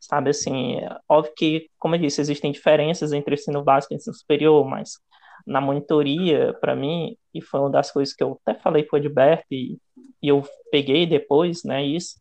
Sabe, 0.00 0.30
assim, 0.30 0.76
óbvio 1.08 1.32
que, 1.36 1.70
como 1.78 1.94
eu 1.96 2.00
disse, 2.00 2.20
existem 2.20 2.52
diferenças 2.52 3.12
entre 3.12 3.34
ensino 3.34 3.62
básico 3.64 3.92
e 3.92 3.96
ensino 3.96 4.14
superior, 4.14 4.64
mas 4.64 4.98
na 5.46 5.60
monitoria, 5.60 6.54
para 6.60 6.74
mim, 6.76 7.16
e 7.32 7.40
foi 7.40 7.60
uma 7.60 7.70
das 7.70 7.90
coisas 7.90 8.14
que 8.14 8.22
eu 8.22 8.38
até 8.46 8.58
falei 8.60 8.84
com 8.84 8.96
o 8.96 8.98
Edberto 8.98 9.46
e, 9.50 9.78
e 10.22 10.28
eu 10.28 10.42
peguei 10.70 11.06
depois, 11.06 11.62
né, 11.64 11.84
isso, 11.84 12.20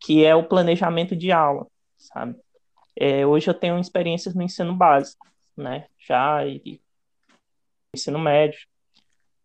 que 0.00 0.24
é 0.24 0.34
o 0.34 0.48
planejamento 0.48 1.16
de 1.16 1.30
aula, 1.32 1.66
sabe? 1.96 2.36
É, 2.96 3.26
hoje 3.26 3.48
eu 3.48 3.54
tenho 3.54 3.78
experiências 3.78 4.34
no 4.34 4.42
ensino 4.42 4.74
básico, 4.74 5.26
né, 5.56 5.86
já 5.98 6.46
e 6.46 6.80
ensino 7.94 8.18
médio, 8.18 8.58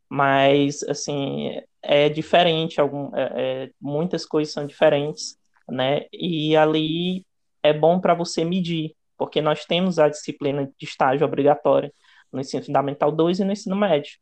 mas, 0.10 0.84
assim, 0.84 1.62
é 1.82 2.10
diferente, 2.10 2.80
algum, 2.80 3.16
é, 3.16 3.32
é, 3.36 3.72
muitas 3.80 4.26
coisas 4.26 4.54
são 4.54 4.66
diferentes, 4.66 5.38
né, 5.68 6.06
e 6.12 6.56
ali 6.56 7.26
é 7.64 7.74
bom 7.74 8.00
para 8.00 8.14
você 8.14 8.44
medir, 8.44 8.96
porque 9.18 9.42
nós 9.42 9.66
temos 9.66 10.00
a 10.00 10.10
disciplina 10.10 10.66
de 10.78 10.86
estágio 10.86 11.26
obrigatória 11.26 11.94
no 12.32 12.40
ensino 12.40 12.64
fundamental 12.64 13.12
2 13.12 13.40
e 13.40 13.44
no 13.44 13.52
ensino 13.52 13.76
médio. 13.76 14.14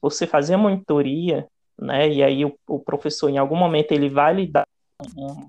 Você 0.00 0.26
fazer 0.26 0.54
a 0.54 0.58
monitoria, 0.58 1.46
né, 1.78 2.08
e 2.08 2.22
aí 2.22 2.44
o, 2.44 2.56
o 2.66 2.78
professor, 2.78 3.28
em 3.28 3.38
algum 3.38 3.56
momento, 3.56 3.92
ele 3.92 4.08
vai 4.08 4.34
lhe 4.34 4.46
dar 4.46 4.66
um, 5.16 5.48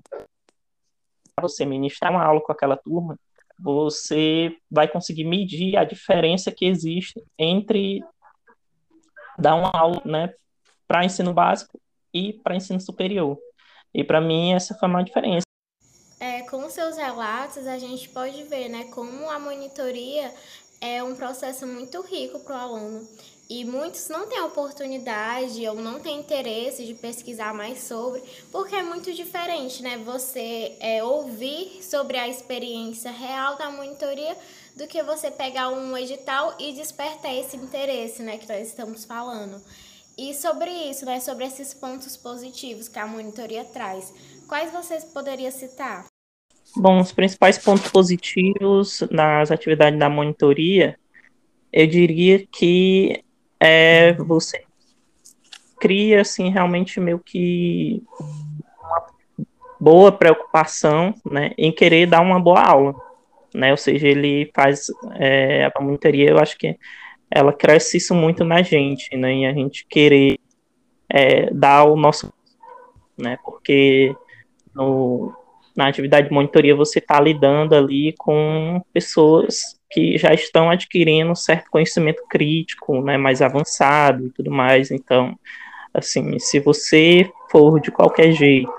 você 1.40 1.64
ministrar 1.64 2.12
uma 2.12 2.22
aula 2.22 2.40
com 2.40 2.52
aquela 2.52 2.76
turma, 2.76 3.18
você 3.58 4.56
vai 4.70 4.88
conseguir 4.88 5.24
medir 5.24 5.76
a 5.76 5.84
diferença 5.84 6.50
que 6.50 6.64
existe 6.64 7.22
entre 7.38 8.02
dar 9.38 9.54
uma 9.54 9.70
aula 9.70 10.02
né, 10.04 10.32
para 10.90 11.04
ensino 11.04 11.32
básico 11.32 11.80
e 12.12 12.32
para 12.32 12.56
ensino 12.56 12.80
superior. 12.80 13.38
E 13.94 14.02
para 14.02 14.20
mim 14.20 14.54
essa 14.54 14.74
foi 14.74 14.88
uma 14.88 15.04
diferença. 15.04 15.44
É, 16.18 16.42
com 16.42 16.68
seus 16.68 16.96
relatos, 16.96 17.64
a 17.64 17.78
gente 17.78 18.08
pode 18.08 18.42
ver 18.42 18.68
né, 18.68 18.90
como 18.92 19.30
a 19.30 19.38
monitoria 19.38 20.34
é 20.80 21.00
um 21.00 21.14
processo 21.14 21.64
muito 21.64 22.00
rico 22.02 22.40
para 22.40 22.56
o 22.56 22.58
aluno. 22.58 23.08
E 23.48 23.64
muitos 23.64 24.08
não 24.08 24.28
têm 24.28 24.40
oportunidade 24.42 25.64
ou 25.68 25.76
não 25.76 26.00
têm 26.00 26.18
interesse 26.18 26.84
de 26.84 26.94
pesquisar 26.94 27.54
mais 27.54 27.84
sobre, 27.84 28.20
porque 28.50 28.74
é 28.74 28.82
muito 28.82 29.12
diferente, 29.12 29.84
né? 29.84 29.96
Você 29.98 30.76
é, 30.80 31.04
ouvir 31.04 31.84
sobre 31.84 32.16
a 32.16 32.28
experiência 32.28 33.12
real 33.12 33.56
da 33.56 33.70
monitoria 33.70 34.36
do 34.76 34.88
que 34.88 35.02
você 35.04 35.30
pegar 35.30 35.68
um 35.68 35.96
edital 35.96 36.54
e 36.58 36.72
despertar 36.72 37.32
esse 37.32 37.56
interesse, 37.56 38.22
né? 38.24 38.38
Que 38.38 38.48
nós 38.48 38.66
estamos 38.68 39.04
falando. 39.04 39.60
E 40.20 40.34
sobre 40.34 40.70
isso, 40.70 41.06
né? 41.06 41.18
Sobre 41.18 41.46
esses 41.46 41.72
pontos 41.72 42.14
positivos 42.14 42.88
que 42.88 42.98
a 42.98 43.06
monitoria 43.06 43.64
traz, 43.64 44.12
quais 44.46 44.70
vocês 44.70 45.02
poderiam 45.02 45.50
citar? 45.50 46.04
Bom, 46.76 47.00
os 47.00 47.10
principais 47.10 47.56
pontos 47.56 47.90
positivos 47.90 49.02
nas 49.10 49.50
atividades 49.50 49.98
da 49.98 50.10
monitoria, 50.10 50.98
eu 51.72 51.86
diria 51.86 52.46
que 52.46 53.24
é, 53.58 54.12
você 54.12 54.62
cria, 55.80 56.20
assim, 56.20 56.50
realmente 56.50 57.00
meio 57.00 57.18
que 57.18 58.02
uma 58.78 59.06
boa 59.80 60.12
preocupação, 60.12 61.14
né, 61.24 61.52
em 61.56 61.72
querer 61.72 62.04
dar 62.04 62.20
uma 62.20 62.38
boa 62.38 62.60
aula, 62.60 62.94
né, 63.54 63.70
ou 63.70 63.78
seja, 63.78 64.06
ele 64.06 64.50
faz, 64.54 64.88
é, 65.14 65.64
a 65.74 65.80
monitoria, 65.80 66.28
eu 66.28 66.38
acho 66.38 66.58
que 66.58 66.78
ela 67.30 67.52
cresce 67.52 67.96
isso 67.96 68.14
muito 68.14 68.44
na 68.44 68.62
gente, 68.62 69.16
né, 69.16 69.30
em 69.30 69.46
a 69.46 69.52
gente 69.52 69.86
querer 69.88 70.38
é, 71.08 71.50
dar 71.52 71.84
o 71.84 71.96
nosso, 71.96 72.32
né, 73.16 73.38
porque 73.44 74.14
no, 74.74 75.32
na 75.76 75.88
atividade 75.88 76.28
de 76.28 76.34
monitoria 76.34 76.74
você 76.74 76.98
está 76.98 77.20
lidando 77.20 77.74
ali 77.74 78.14
com 78.18 78.82
pessoas 78.92 79.78
que 79.90 80.16
já 80.18 80.32
estão 80.32 80.70
adquirindo 80.70 81.34
certo 81.34 81.70
conhecimento 81.70 82.22
crítico, 82.28 83.00
né, 83.02 83.16
mais 83.16 83.42
avançado 83.42 84.26
e 84.26 84.30
tudo 84.30 84.50
mais. 84.50 84.90
Então, 84.90 85.36
assim, 85.92 86.38
se 86.38 86.60
você 86.60 87.30
for 87.50 87.80
de 87.80 87.90
qualquer 87.90 88.32
jeito 88.32 88.72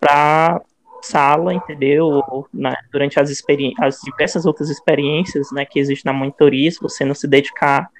para 0.00 0.60
sala, 1.02 1.52
entendeu? 1.52 2.22
Né, 2.52 2.74
durante 2.90 3.18
as, 3.18 3.30
as 3.80 4.00
diversas 4.00 4.46
outras 4.46 4.70
experiências, 4.70 5.50
né, 5.52 5.64
que 5.64 5.78
existem 5.78 6.12
na 6.12 6.18
monitoria, 6.18 6.70
se 6.70 6.80
você 6.80 7.04
não 7.04 7.14
se 7.14 7.26
dedicar, 7.26 7.90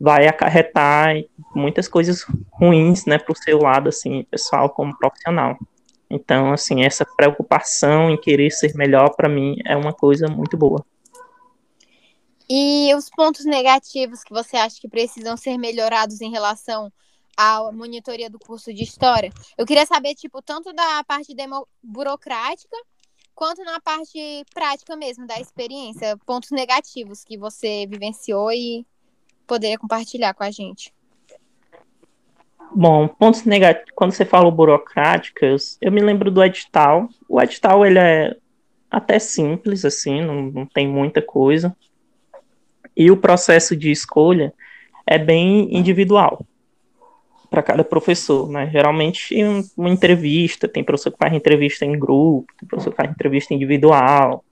vai 0.00 0.26
acarretar 0.26 1.16
muitas 1.54 1.88
coisas 1.88 2.24
ruins, 2.52 3.06
né, 3.06 3.18
para 3.18 3.32
o 3.32 3.36
seu 3.36 3.58
lado, 3.58 3.88
assim, 3.88 4.24
pessoal 4.30 4.68
como 4.70 4.96
profissional. 4.98 5.56
Então, 6.10 6.52
assim, 6.52 6.84
essa 6.84 7.04
preocupação 7.04 8.10
em 8.10 8.20
querer 8.20 8.50
ser 8.50 8.74
melhor, 8.74 9.10
para 9.16 9.28
mim, 9.28 9.56
é 9.64 9.76
uma 9.76 9.92
coisa 9.92 10.28
muito 10.28 10.56
boa. 10.56 10.84
E 12.48 12.94
os 12.94 13.08
pontos 13.08 13.44
negativos 13.44 14.22
que 14.22 14.32
você 14.32 14.56
acha 14.56 14.80
que 14.80 14.88
precisam 14.88 15.36
ser 15.36 15.56
melhorados 15.56 16.20
em 16.20 16.30
relação 16.30 16.92
à 17.36 17.70
monitoria 17.72 18.30
do 18.30 18.38
curso 18.38 18.72
de 18.72 18.82
História? 18.82 19.32
Eu 19.56 19.66
queria 19.66 19.86
saber, 19.86 20.14
tipo, 20.14 20.40
tanto 20.42 20.72
da 20.72 21.02
parte 21.04 21.34
burocrática 21.82 22.76
quanto 23.34 23.64
na 23.64 23.80
parte 23.80 24.44
prática 24.54 24.96
mesmo, 24.96 25.26
da 25.26 25.40
experiência. 25.40 26.16
Pontos 26.24 26.50
negativos 26.50 27.24
que 27.24 27.36
você 27.36 27.86
vivenciou 27.86 28.52
e 28.52 28.86
poderia 29.46 29.78
compartilhar 29.78 30.32
com 30.34 30.44
a 30.44 30.50
gente. 30.50 30.92
Bom, 32.74 33.06
pontos 33.08 33.44
negativos. 33.44 33.92
Quando 33.94 34.12
você 34.12 34.24
fala 34.24 34.50
burocráticas, 34.50 35.76
eu 35.80 35.92
me 35.92 36.00
lembro 36.00 36.30
do 36.30 36.42
edital. 36.42 37.08
O 37.28 37.40
edital, 37.40 37.84
ele 37.84 37.98
é 37.98 38.36
até 38.90 39.18
simples, 39.18 39.84
assim, 39.84 40.22
não, 40.22 40.42
não 40.42 40.66
tem 40.66 40.88
muita 40.88 41.20
coisa. 41.20 41.76
E 42.96 43.10
o 43.10 43.16
processo 43.16 43.76
de 43.76 43.90
escolha 43.90 44.54
é 45.06 45.18
bem 45.18 45.76
individual 45.76 46.46
para 47.54 47.62
cada 47.62 47.84
professor, 47.84 48.50
né? 48.50 48.68
Geralmente 48.72 49.32
uma 49.76 49.88
entrevista, 49.88 50.66
tem 50.66 50.82
professor 50.82 51.12
que 51.12 51.18
faz 51.18 51.32
entrevista 51.32 51.84
em 51.84 51.96
grupo, 51.96 52.52
tem 52.58 52.68
professor 52.68 52.90
que 52.90 52.96
faz 52.96 53.08
entrevista 53.08 53.54
individual. 53.54 54.44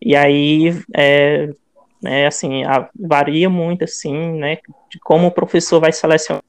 E 0.00 0.14
aí 0.14 0.72
é, 0.94 1.50
é 2.04 2.26
assim, 2.28 2.62
a, 2.62 2.88
varia 2.94 3.50
muito 3.50 3.82
assim, 3.82 4.38
né, 4.38 4.58
de 4.88 5.00
como 5.00 5.26
o 5.26 5.32
professor 5.32 5.80
vai 5.80 5.90
selecionar 5.90 6.44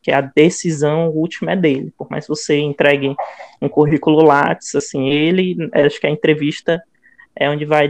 que 0.00 0.12
a 0.12 0.20
decisão 0.20 1.10
última 1.10 1.52
é 1.52 1.56
dele. 1.56 1.92
Por 1.98 2.08
mais 2.08 2.24
que 2.24 2.28
você 2.28 2.56
entregue 2.60 3.16
um 3.60 3.68
currículo 3.68 4.22
Lattes, 4.22 4.76
assim, 4.76 5.08
ele, 5.08 5.56
acho 5.74 6.00
que 6.00 6.06
a 6.06 6.10
entrevista 6.10 6.80
é 7.34 7.50
onde 7.50 7.64
vai 7.64 7.88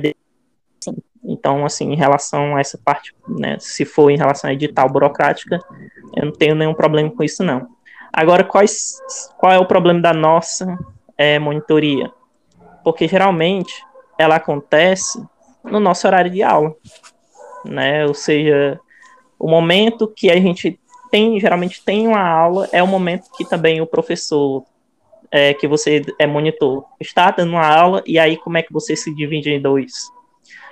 então, 1.23 1.65
assim, 1.65 1.93
em 1.93 1.97
relação 1.97 2.57
a 2.57 2.61
essa 2.61 2.79
parte, 2.83 3.15
né, 3.27 3.57
se 3.59 3.85
for 3.85 4.11
em 4.11 4.17
relação 4.17 4.49
a 4.49 4.53
edital 4.53 4.89
burocrática, 4.89 5.59
eu 6.17 6.27
não 6.27 6.33
tenho 6.33 6.55
nenhum 6.55 6.75
problema 6.75 7.11
com 7.11 7.23
isso, 7.23 7.43
não. 7.43 7.69
Agora, 8.13 8.45
quais, 8.45 8.99
qual 9.37 9.53
é 9.53 9.59
o 9.59 9.67
problema 9.67 10.01
da 10.01 10.13
nossa 10.13 10.79
é, 11.17 11.39
monitoria? 11.39 12.11
Porque, 12.83 13.07
geralmente, 13.07 13.75
ela 14.19 14.37
acontece 14.37 15.23
no 15.63 15.79
nosso 15.79 16.07
horário 16.07 16.31
de 16.31 16.43
aula, 16.43 16.75
né, 17.65 18.07
ou 18.07 18.15
seja, 18.15 18.81
o 19.39 19.49
momento 19.49 20.09
que 20.09 20.31
a 20.31 20.37
gente 20.37 20.81
tem, 21.11 21.39
geralmente 21.39 21.85
tem 21.85 22.07
uma 22.07 22.21
aula, 22.21 22.69
é 22.73 22.83
o 22.83 22.87
momento 22.87 23.31
que 23.37 23.45
também 23.45 23.81
o 23.81 23.87
professor 23.87 24.65
é, 25.31 25.53
que 25.53 25.69
você 25.69 26.03
é 26.19 26.27
monitor 26.27 26.85
está 27.01 27.31
dando 27.31 27.51
uma 27.51 27.67
aula, 27.67 28.03
e 28.07 28.19
aí 28.19 28.37
como 28.37 28.57
é 28.59 28.63
que 28.63 28.73
você 28.73 28.97
se 28.97 29.15
divide 29.15 29.51
em 29.51 29.61
dois? 29.61 29.93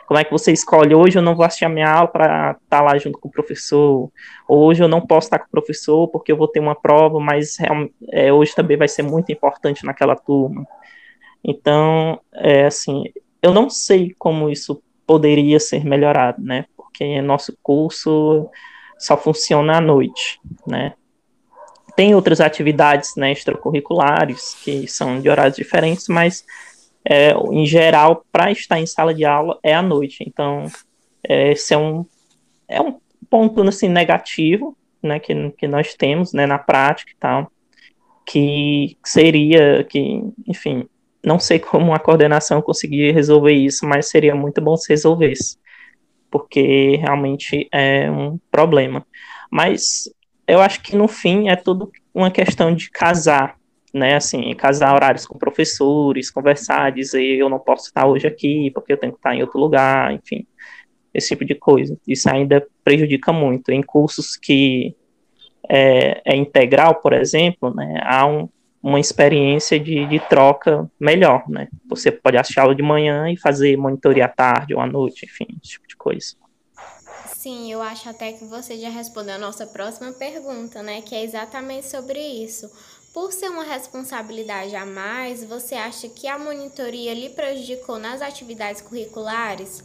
Como 0.06 0.20
é 0.20 0.24
que 0.24 0.30
você 0.30 0.52
escolhe? 0.52 0.94
Hoje 0.94 1.18
eu 1.18 1.22
não 1.22 1.34
vou 1.34 1.44
assistir 1.44 1.64
a 1.64 1.68
minha 1.68 1.90
aula 1.90 2.06
para 2.06 2.52
estar 2.52 2.58
tá 2.68 2.80
lá 2.80 2.96
junto 2.96 3.18
com 3.18 3.28
o 3.28 3.30
professor. 3.30 4.10
Hoje 4.48 4.82
eu 4.82 4.88
não 4.88 5.00
posso 5.00 5.26
estar 5.26 5.40
com 5.40 5.46
o 5.46 5.50
professor 5.50 6.06
porque 6.08 6.30
eu 6.30 6.36
vou 6.36 6.46
ter 6.46 6.60
uma 6.60 6.76
prova, 6.76 7.18
mas 7.18 7.56
é, 8.12 8.32
hoje 8.32 8.54
também 8.54 8.76
vai 8.76 8.86
ser 8.86 9.02
muito 9.02 9.32
importante 9.32 9.84
naquela 9.84 10.14
turma. 10.14 10.64
Então, 11.42 12.20
é 12.34 12.66
assim, 12.66 13.04
eu 13.42 13.52
não 13.52 13.68
sei 13.68 14.14
como 14.16 14.48
isso 14.48 14.80
poderia 15.04 15.58
ser 15.58 15.84
melhorado, 15.84 16.40
né? 16.40 16.66
Porque 16.76 17.20
nosso 17.20 17.56
curso 17.60 18.48
só 18.98 19.16
funciona 19.16 19.78
à 19.78 19.80
noite, 19.80 20.40
né? 20.66 20.94
Tem 21.96 22.14
outras 22.14 22.40
atividades 22.40 23.16
né, 23.16 23.32
extracurriculares 23.32 24.54
que 24.62 24.86
são 24.86 25.20
de 25.20 25.28
horários 25.28 25.56
diferentes, 25.56 26.08
mas 26.08 26.44
é, 27.08 27.32
em 27.52 27.64
geral, 27.64 28.24
para 28.32 28.50
estar 28.50 28.80
em 28.80 28.86
sala 28.86 29.14
de 29.14 29.24
aula 29.24 29.58
é 29.62 29.74
à 29.74 29.80
noite. 29.80 30.24
Então, 30.26 30.66
é, 31.26 31.52
esse 31.52 31.72
é 31.72 31.78
um, 31.78 32.04
é 32.68 32.80
um 32.80 32.98
ponto 33.30 33.62
assim, 33.62 33.88
negativo 33.88 34.76
né, 35.02 35.20
que, 35.20 35.50
que 35.52 35.68
nós 35.68 35.94
temos 35.94 36.32
né, 36.32 36.46
na 36.46 36.58
prática 36.58 37.12
e 37.12 37.16
tal, 37.16 37.50
que 38.26 38.96
seria 39.04 39.84
que, 39.84 40.20
enfim, 40.46 40.88
não 41.24 41.38
sei 41.38 41.58
como 41.58 41.94
a 41.94 41.98
coordenação 41.98 42.60
conseguir 42.60 43.12
resolver 43.12 43.52
isso, 43.52 43.86
mas 43.86 44.08
seria 44.08 44.34
muito 44.34 44.60
bom 44.60 44.76
se 44.76 44.88
resolvesse, 44.88 45.58
porque 46.30 46.96
realmente 46.96 47.68
é 47.72 48.10
um 48.10 48.38
problema. 48.50 49.06
Mas 49.50 50.10
eu 50.46 50.60
acho 50.60 50.82
que 50.82 50.96
no 50.96 51.06
fim 51.06 51.48
é 51.48 51.56
tudo 51.56 51.90
uma 52.12 52.30
questão 52.30 52.74
de 52.74 52.90
casar, 52.90 53.56
né? 53.96 54.16
Assim, 54.16 54.54
casar 54.54 54.94
horários 54.94 55.26
com 55.26 55.38
professores, 55.38 56.30
conversar, 56.30 56.92
dizer 56.92 57.22
eu 57.22 57.48
não 57.48 57.58
posso 57.58 57.86
estar 57.86 58.06
hoje 58.06 58.26
aqui 58.26 58.70
porque 58.72 58.92
eu 58.92 58.96
tenho 58.96 59.12
que 59.12 59.18
estar 59.18 59.34
em 59.34 59.42
outro 59.42 59.58
lugar, 59.58 60.12
enfim, 60.12 60.46
esse 61.12 61.28
tipo 61.28 61.44
de 61.44 61.54
coisa. 61.54 61.98
Isso 62.06 62.28
ainda 62.28 62.66
prejudica 62.84 63.32
muito. 63.32 63.70
Em 63.70 63.82
cursos 63.82 64.36
que 64.36 64.94
é, 65.68 66.20
é 66.24 66.36
integral, 66.36 66.96
por 66.96 67.12
exemplo, 67.12 67.74
né? 67.74 68.00
Há 68.04 68.26
um, 68.26 68.48
uma 68.82 69.00
experiência 69.00 69.80
de, 69.80 70.06
de, 70.06 70.20
troca 70.20 70.88
melhor, 71.00 71.48
né? 71.48 71.68
Você 71.88 72.12
pode 72.12 72.36
assistir 72.36 72.60
aula 72.60 72.74
de 72.74 72.82
manhã 72.82 73.30
e 73.30 73.36
fazer 73.36 73.76
monitoria 73.76 74.26
à 74.26 74.28
tarde 74.28 74.74
ou 74.74 74.80
à 74.80 74.86
noite, 74.86 75.26
enfim, 75.26 75.46
esse 75.62 75.72
tipo 75.72 75.88
de 75.88 75.96
coisa. 75.96 76.36
Sim, 77.26 77.70
eu 77.70 77.80
acho 77.80 78.08
até 78.08 78.32
que 78.32 78.44
você 78.44 78.76
já 78.78 78.88
respondeu 78.88 79.34
a 79.34 79.38
nossa 79.38 79.66
próxima 79.66 80.12
pergunta, 80.12 80.82
né? 80.82 81.00
Que 81.00 81.14
é 81.14 81.24
exatamente 81.24 81.86
sobre 81.86 82.18
isso. 82.18 82.70
Por 83.16 83.32
ser 83.32 83.48
uma 83.48 83.64
responsabilidade 83.64 84.76
a 84.76 84.84
mais, 84.84 85.42
você 85.42 85.74
acha 85.74 86.06
que 86.06 86.28
a 86.28 86.38
monitoria 86.38 87.14
lhe 87.14 87.30
prejudicou 87.30 87.98
nas 87.98 88.20
atividades 88.20 88.82
curriculares? 88.82 89.82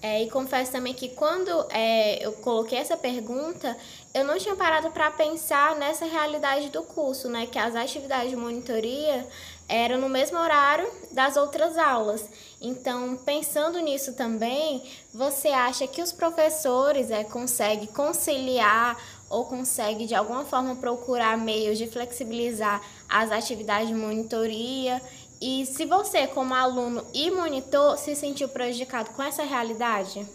É, 0.00 0.22
e 0.22 0.30
confesso 0.30 0.72
também 0.72 0.94
que 0.94 1.10
quando 1.10 1.50
é, 1.68 2.24
eu 2.24 2.32
coloquei 2.32 2.78
essa 2.78 2.96
pergunta, 2.96 3.76
eu 4.14 4.24
não 4.24 4.38
tinha 4.38 4.56
parado 4.56 4.90
para 4.92 5.10
pensar 5.10 5.76
nessa 5.76 6.06
realidade 6.06 6.70
do 6.70 6.82
curso, 6.82 7.28
né? 7.28 7.46
Que 7.46 7.58
as 7.58 7.76
atividades 7.76 8.30
de 8.30 8.36
monitoria 8.36 9.28
eram 9.68 9.98
no 9.98 10.08
mesmo 10.08 10.38
horário 10.38 10.90
das 11.12 11.36
outras 11.36 11.76
aulas. 11.76 12.24
Então, 12.62 13.14
pensando 13.26 13.78
nisso 13.78 14.14
também, 14.14 14.82
você 15.12 15.48
acha 15.48 15.86
que 15.86 16.00
os 16.00 16.12
professores 16.12 17.10
é, 17.10 17.24
conseguem 17.24 17.88
conciliar 17.88 18.98
ou 19.30 19.44
conseguem 19.44 20.06
de 20.06 20.14
alguma 20.14 20.44
forma 20.44 20.74
procurar 20.76 21.38
meios 21.38 21.78
de 21.78 21.86
flexibilizar 21.86 22.82
as 23.08 23.30
atividades 23.30 23.88
de 23.88 23.94
monitoria 23.94 25.00
e 25.40 25.64
se 25.64 25.86
você, 25.86 26.26
como 26.26 26.52
aluno 26.52 27.02
e 27.14 27.30
monitor, 27.30 27.96
se 27.96 28.14
sentiu 28.14 28.48
prejudicado 28.48 29.10
com 29.10 29.22
essa 29.22 29.42
realidade? 29.42 30.26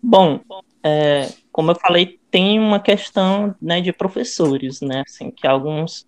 Bom, 0.00 0.38
é, 0.80 1.28
como 1.50 1.72
eu 1.72 1.74
falei, 1.74 2.20
tem 2.30 2.60
uma 2.60 2.78
questão 2.78 3.52
né, 3.60 3.80
de 3.80 3.92
professores, 3.92 4.80
né? 4.80 5.02
Assim, 5.04 5.30
que 5.32 5.44
alguns 5.44 6.06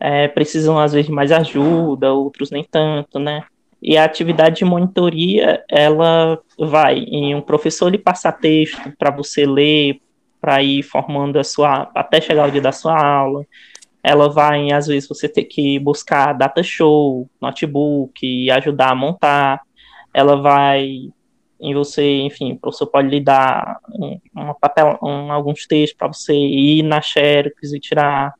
é, 0.00 0.26
precisam, 0.26 0.76
às 0.76 0.92
vezes, 0.92 1.08
mais 1.08 1.30
ajuda, 1.30 2.12
outros 2.12 2.50
nem 2.50 2.64
tanto, 2.64 3.20
né? 3.20 3.44
E 3.80 3.96
a 3.96 4.04
atividade 4.04 4.56
de 4.56 4.64
monitoria, 4.64 5.64
ela 5.70 6.40
vai 6.58 6.98
em 6.98 7.32
um 7.36 7.40
professor 7.40 7.88
lhe 7.88 7.98
passar 7.98 8.32
texto 8.32 8.92
para 8.98 9.12
você 9.12 9.46
ler, 9.46 10.00
para 10.40 10.62
ir 10.62 10.82
formando 10.82 11.38
a 11.38 11.44
sua, 11.44 11.90
até 11.94 12.20
chegar 12.20 12.48
o 12.48 12.50
dia 12.50 12.60
da 12.60 12.72
sua 12.72 12.96
aula 12.96 13.44
ela 14.02 14.30
vai 14.30 14.70
às 14.72 14.86
vezes, 14.86 15.08
você 15.08 15.28
ter 15.28 15.44
que 15.44 15.78
buscar 15.78 16.32
data 16.32 16.62
show, 16.62 17.28
notebook, 17.40 18.24
e 18.24 18.50
ajudar 18.50 18.92
a 18.92 18.94
montar. 18.94 19.60
Ela 20.14 20.36
vai 20.36 21.10
em 21.60 21.74
você, 21.74 22.20
enfim, 22.20 22.52
o 22.52 22.58
professor 22.58 22.86
pode 22.86 23.08
lhe 23.08 23.20
dar 23.20 23.80
um, 23.90 24.20
uma 24.34 24.54
papel, 24.54 24.98
um, 25.02 25.32
alguns 25.32 25.66
textos 25.66 25.96
para 25.96 26.08
você 26.08 26.32
ir 26.32 26.82
na 26.84 27.02
Xerox 27.02 27.72
e 27.72 27.80
tirar, 27.80 28.32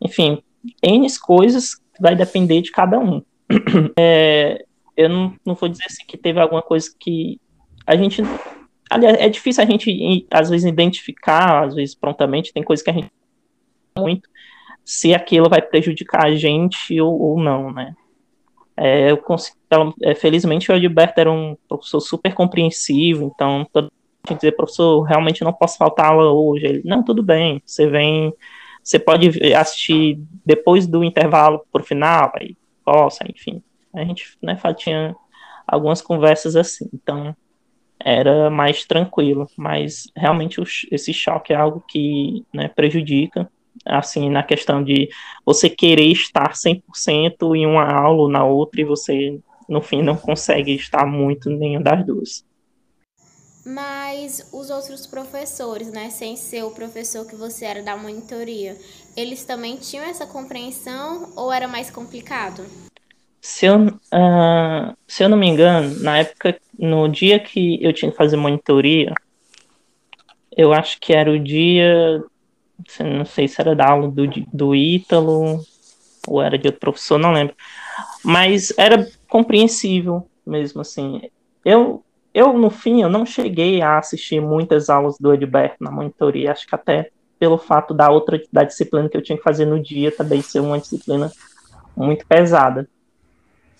enfim, 0.00 0.42
N 0.82 1.06
coisas 1.18 1.80
vai 1.98 2.14
depender 2.14 2.60
de 2.60 2.70
cada 2.70 2.98
um. 2.98 3.22
É, 3.98 4.64
eu 4.96 5.08
não, 5.08 5.34
não 5.44 5.54
vou 5.54 5.68
dizer 5.68 5.84
assim 5.86 6.04
que 6.06 6.16
teve 6.16 6.38
alguma 6.38 6.62
coisa 6.62 6.88
que 6.98 7.40
a 7.86 7.96
gente. 7.96 8.22
Aliás, 8.90 9.18
é 9.18 9.28
difícil 9.28 9.62
a 9.62 9.66
gente, 9.66 10.26
às 10.30 10.50
vezes, 10.50 10.66
identificar, 10.66 11.64
às 11.64 11.74
vezes, 11.74 11.94
prontamente, 11.94 12.52
tem 12.52 12.62
coisas 12.62 12.82
que 12.82 12.90
a 12.90 12.94
gente 12.94 13.10
muito, 13.96 14.28
se 14.84 15.12
aquilo 15.14 15.48
vai 15.48 15.60
prejudicar 15.60 16.26
a 16.26 16.34
gente 16.34 17.00
ou, 17.00 17.20
ou 17.20 17.40
não, 17.40 17.72
né? 17.72 17.94
É, 18.76 19.10
eu 19.10 19.16
consigo, 19.16 19.56
é, 20.00 20.14
felizmente 20.14 20.70
o 20.70 20.74
Edberto 20.74 21.20
era 21.20 21.30
um 21.30 21.56
professor 21.68 22.00
super 22.00 22.32
compreensivo, 22.32 23.32
então 23.34 23.66
todo 23.72 23.90
tinha 24.24 24.36
que 24.36 24.42
dizer, 24.42 24.52
professor, 24.52 25.02
realmente 25.02 25.42
não 25.42 25.52
posso 25.52 25.76
faltar 25.76 26.06
aula 26.06 26.30
hoje. 26.30 26.66
Ele, 26.66 26.82
não, 26.84 27.02
tudo 27.02 27.22
bem, 27.22 27.62
você 27.64 27.88
vem, 27.88 28.32
você 28.82 28.98
pode 28.98 29.30
assistir 29.54 30.20
depois 30.44 30.86
do 30.86 31.02
intervalo 31.02 31.64
pro 31.72 31.82
final, 31.82 32.32
aí 32.36 32.56
possa, 32.84 33.24
enfim. 33.28 33.62
A 33.92 34.04
gente, 34.04 34.36
né, 34.42 34.56
tinha 34.76 35.16
algumas 35.66 36.00
conversas 36.00 36.56
assim, 36.56 36.88
então 36.92 37.34
era 38.00 38.50
mais 38.50 38.84
tranquilo, 38.84 39.48
mas 39.56 40.08
realmente 40.16 40.60
esse 40.90 41.12
choque 41.12 41.52
é 41.52 41.56
algo 41.56 41.82
que 41.86 42.44
né, 42.52 42.68
prejudica 42.68 43.50
assim, 43.84 44.28
na 44.28 44.42
questão 44.42 44.82
de 44.82 45.08
você 45.44 45.68
querer 45.68 46.10
estar 46.10 46.54
100% 46.54 47.54
em 47.54 47.66
uma 47.66 47.90
aula 47.90 48.22
ou 48.22 48.28
na 48.28 48.44
outra 48.44 48.80
e 48.80 48.84
você, 48.84 49.40
no 49.68 49.80
fim, 49.80 50.02
não 50.02 50.16
consegue 50.16 50.74
estar 50.74 51.06
muito 51.06 51.50
em 51.50 51.58
nenhuma 51.58 51.84
das 51.84 52.06
duas. 52.06 52.44
Mas 53.64 54.48
os 54.52 54.70
outros 54.70 55.06
professores, 55.06 55.92
né, 55.92 56.08
sem 56.08 56.36
ser 56.36 56.62
o 56.64 56.70
professor 56.70 57.26
que 57.26 57.36
você 57.36 57.66
era 57.66 57.82
da 57.82 57.96
monitoria, 57.96 58.76
eles 59.14 59.44
também 59.44 59.76
tinham 59.76 60.04
essa 60.04 60.26
compreensão 60.26 61.32
ou 61.36 61.52
era 61.52 61.68
mais 61.68 61.90
complicado? 61.90 62.64
Se 63.50 63.64
eu, 63.64 63.86
uh, 63.86 64.94
se 65.06 65.24
eu 65.24 65.28
não 65.30 65.38
me 65.38 65.48
engano, 65.48 65.98
na 66.00 66.18
época, 66.18 66.60
no 66.78 67.08
dia 67.08 67.40
que 67.40 67.82
eu 67.82 67.94
tinha 67.94 68.10
que 68.10 68.16
fazer 68.16 68.36
monitoria, 68.36 69.10
eu 70.54 70.74
acho 70.74 71.00
que 71.00 71.14
era 71.14 71.30
o 71.30 71.38
dia 71.38 72.22
não 73.00 73.24
sei 73.24 73.48
se 73.48 73.58
era 73.58 73.74
da 73.74 73.88
aula 73.88 74.08
do, 74.08 74.28
do 74.52 74.74
Ítalo 74.74 75.64
ou 76.26 76.42
era 76.42 76.58
de 76.58 76.68
outro 76.68 76.78
professor, 76.78 77.18
não 77.18 77.32
lembro. 77.32 77.56
Mas 78.22 78.70
era 78.76 79.08
compreensível 79.26 80.28
mesmo, 80.46 80.82
assim. 80.82 81.22
Eu, 81.64 82.04
eu 82.34 82.52
no 82.52 82.68
fim, 82.68 83.00
eu 83.00 83.08
não 83.08 83.24
cheguei 83.24 83.80
a 83.80 83.96
assistir 83.96 84.42
muitas 84.42 84.90
aulas 84.90 85.16
do 85.18 85.32
Edberto 85.32 85.82
na 85.82 85.90
monitoria, 85.90 86.52
acho 86.52 86.66
que 86.66 86.74
até 86.74 87.10
pelo 87.38 87.56
fato 87.56 87.94
da 87.94 88.10
outra 88.10 88.38
da 88.52 88.62
disciplina 88.62 89.08
que 89.08 89.16
eu 89.16 89.22
tinha 89.22 89.38
que 89.38 89.44
fazer 89.44 89.64
no 89.64 89.82
dia 89.82 90.14
também 90.14 90.42
ser 90.42 90.60
uma 90.60 90.78
disciplina 90.78 91.32
muito 91.96 92.26
pesada. 92.26 92.86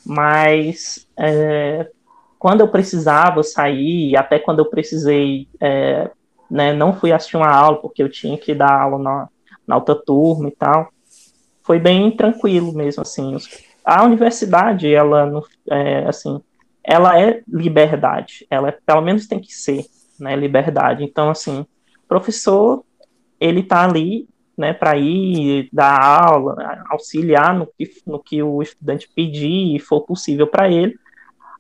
Mas 0.09 1.07
é, 1.19 1.91
quando 2.39 2.61
eu 2.61 2.69
precisava 2.69 3.43
sair, 3.43 4.17
até 4.17 4.39
quando 4.39 4.61
eu 4.61 4.67
precisei 4.67 5.47
é, 5.61 6.11
né, 6.51 6.73
não 6.73 6.93
fui 6.93 7.13
assistir 7.13 7.37
uma 7.37 7.51
aula 7.51 7.81
porque 7.81 8.03
eu 8.03 8.09
tinha 8.09 8.39
que 8.39 8.55
dar 8.55 8.83
aula 8.83 8.99
na, 8.99 9.29
na 9.67 9.75
alta 9.75 9.95
turma 9.95 10.49
e 10.49 10.53
tal. 10.53 10.89
Foi 11.63 11.79
bem 11.79 12.11
tranquilo 12.11 12.73
mesmo, 12.73 13.03
assim. 13.03 13.37
A 13.85 14.03
universidade, 14.03 14.93
ela, 14.93 15.31
é, 15.71 16.07
assim, 16.07 16.41
ela 16.83 17.21
é 17.21 17.43
liberdade. 17.47 18.47
Ela, 18.51 18.69
é, 18.69 18.79
pelo 18.85 19.03
menos, 19.03 19.27
tem 19.27 19.39
que 19.39 19.53
ser, 19.53 19.85
né, 20.19 20.35
liberdade. 20.35 21.05
Então, 21.05 21.29
assim, 21.29 21.67
professor, 22.09 22.83
ele 23.39 23.63
tá 23.63 23.85
ali, 23.85 24.27
né, 24.59 24.75
para 24.75 24.97
ir 24.99 25.69
dar 25.73 25.99
aula, 26.01 26.83
auxiliar 26.91 27.57
no 27.57 27.67
que, 27.67 27.89
no 28.05 28.19
que 28.19 28.43
o 28.43 28.61
estudante 28.61 29.09
pedir 29.15 29.77
e 29.77 29.79
for 29.79 30.01
possível 30.01 30.49
para 30.49 30.69
ele. 30.69 30.99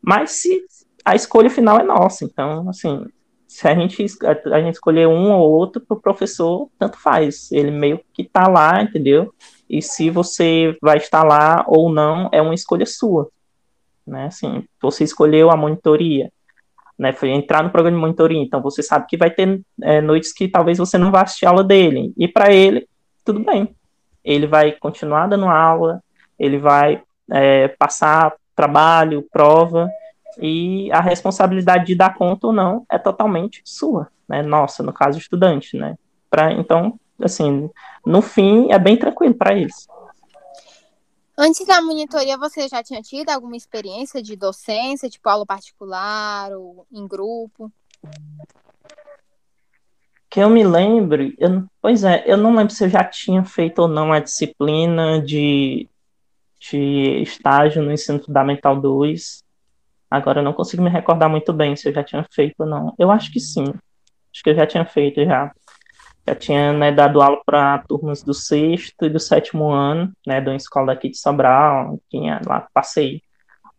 Mas 0.02 0.32
se 0.32 0.64
a 1.04 1.14
escolha 1.14 1.48
final 1.48 1.78
é 1.78 1.84
nossa, 1.84 2.24
então, 2.24 2.68
assim, 2.68 3.06
se 3.46 3.66
a 3.68 3.74
gente, 3.74 4.04
a, 4.52 4.60
gente 4.60 4.74
escolher 4.74 5.06
um 5.06 5.32
ou 5.32 5.50
outro 5.50 5.80
para 5.80 5.96
o 5.96 6.00
professor, 6.00 6.68
tanto 6.78 6.98
faz. 6.98 7.50
Ele 7.52 7.70
meio 7.70 8.00
que 8.12 8.22
está 8.22 8.48
lá, 8.48 8.82
entendeu? 8.82 9.32
E 9.70 9.80
se 9.80 10.10
você 10.10 10.76
vai 10.82 10.96
estar 10.96 11.22
lá 11.22 11.64
ou 11.68 11.92
não, 11.92 12.28
é 12.32 12.42
uma 12.42 12.54
escolha 12.54 12.84
sua. 12.84 13.30
Né? 14.06 14.26
Assim, 14.26 14.64
você 14.82 15.04
escolheu 15.04 15.50
a 15.50 15.56
monitoria, 15.56 16.32
né? 16.98 17.12
Foi 17.12 17.28
entrar 17.30 17.62
no 17.62 17.70
programa 17.70 17.96
de 17.96 18.00
monitoria, 18.00 18.42
então 18.42 18.60
você 18.60 18.82
sabe 18.82 19.06
que 19.06 19.16
vai 19.16 19.30
ter 19.30 19.60
é, 19.82 20.00
noites 20.00 20.32
que 20.32 20.48
talvez 20.48 20.78
você 20.78 20.98
não 20.98 21.10
vá 21.10 21.22
assistir 21.22 21.46
a 21.46 21.50
aula 21.50 21.62
dele. 21.62 22.12
E 22.16 22.26
para 22.26 22.52
ele, 22.52 22.87
tudo 23.28 23.40
bem. 23.40 23.76
Ele 24.24 24.46
vai 24.46 24.72
continuar 24.72 25.26
dando 25.26 25.44
aula, 25.44 26.02
ele 26.38 26.56
vai 26.56 27.02
é, 27.30 27.68
passar 27.68 28.34
trabalho, 28.56 29.28
prova, 29.30 29.90
e 30.40 30.90
a 30.92 31.00
responsabilidade 31.00 31.84
de 31.84 31.94
dar 31.94 32.14
conta 32.14 32.46
ou 32.46 32.54
não 32.54 32.86
é 32.90 32.98
totalmente 32.98 33.60
sua, 33.66 34.08
né? 34.26 34.40
Nossa, 34.40 34.82
no 34.82 34.94
caso 34.94 35.18
estudante, 35.18 35.76
né? 35.76 35.94
Pra, 36.30 36.52
então, 36.52 36.98
assim, 37.20 37.68
no 38.06 38.22
fim 38.22 38.72
é 38.72 38.78
bem 38.78 38.96
tranquilo 38.96 39.34
para 39.34 39.54
eles. 39.54 39.86
Antes 41.36 41.66
da 41.66 41.82
monitoria, 41.82 42.38
você 42.38 42.66
já 42.66 42.82
tinha 42.82 43.02
tido 43.02 43.28
alguma 43.28 43.56
experiência 43.56 44.22
de 44.22 44.36
docência, 44.36 45.10
tipo 45.10 45.28
aula 45.28 45.44
particular 45.44 46.50
ou 46.52 46.86
em 46.90 47.06
grupo? 47.06 47.70
Que 50.30 50.40
eu 50.40 50.50
me 50.50 50.62
lembre, 50.62 51.34
eu, 51.38 51.64
pois 51.80 52.04
é, 52.04 52.22
eu 52.26 52.36
não 52.36 52.54
lembro 52.54 52.72
se 52.72 52.84
eu 52.84 52.88
já 52.88 53.02
tinha 53.04 53.44
feito 53.44 53.80
ou 53.80 53.88
não 53.88 54.12
a 54.12 54.20
disciplina 54.20 55.22
de 55.22 55.88
de 56.60 57.22
estágio 57.22 57.82
no 57.82 57.92
ensino 57.92 58.20
fundamental 58.20 58.80
2. 58.80 59.44
Agora 60.10 60.40
eu 60.40 60.44
não 60.44 60.52
consigo 60.52 60.82
me 60.82 60.90
recordar 60.90 61.28
muito 61.28 61.52
bem 61.52 61.76
se 61.76 61.88
eu 61.88 61.92
já 61.92 62.02
tinha 62.02 62.26
feito 62.30 62.56
ou 62.60 62.66
não. 62.66 62.94
Eu 62.98 63.10
acho 63.10 63.32
que 63.32 63.40
sim. 63.40 63.64
Acho 63.64 64.42
que 64.42 64.50
eu 64.50 64.54
já 64.54 64.66
tinha 64.66 64.84
feito 64.84 65.24
já. 65.24 65.52
Já 66.26 66.34
tinha 66.34 66.72
né, 66.72 66.92
dado 66.92 67.22
aula 67.22 67.40
para 67.44 67.78
turmas 67.88 68.22
do 68.22 68.34
sexto 68.34 69.06
e 69.06 69.10
do 69.10 69.18
sétimo 69.18 69.70
ano, 69.70 70.12
né, 70.26 70.40
de 70.40 70.50
uma 70.50 70.56
escola 70.56 70.88
daqui 70.88 71.08
de 71.10 71.18
Sobral. 71.18 71.98
Tinha 72.10 72.40
lá, 72.46 72.66
passei 72.72 73.22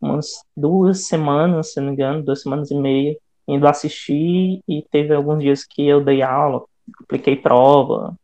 umas 0.02 0.44
duas 0.56 1.08
semanas, 1.08 1.74
se 1.74 1.80
não 1.80 1.88
me 1.88 1.94
engano, 1.94 2.24
duas 2.24 2.42
semanas 2.42 2.72
e 2.72 2.76
meia, 2.76 3.16
indo 3.50 3.68
assistir 3.68 4.62
e 4.68 4.86
teve 4.92 5.14
alguns 5.14 5.42
dias 5.42 5.66
que 5.66 5.88
eu 5.88 6.04
dei 6.04 6.22
aula, 6.22 6.64
apliquei 7.04 7.36
prova, 7.36 8.16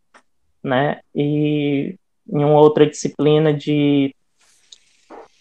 né? 0.64 1.00
E 1.14 1.96
em 2.28 2.44
uma 2.44 2.60
outra 2.60 2.86
disciplina 2.86 3.54
de 3.54 4.16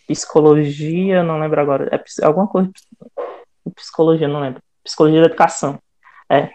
psicologia, 0.07 1.23
não 1.23 1.39
lembro 1.39 1.61
agora, 1.61 1.89
é 1.93 2.25
alguma 2.25 2.47
coisa 2.47 2.71
psicologia, 3.75 4.29
não 4.29 4.41
lembro, 4.41 4.63
psicologia 4.83 5.21
da 5.21 5.27
educação. 5.27 5.79
É, 6.31 6.51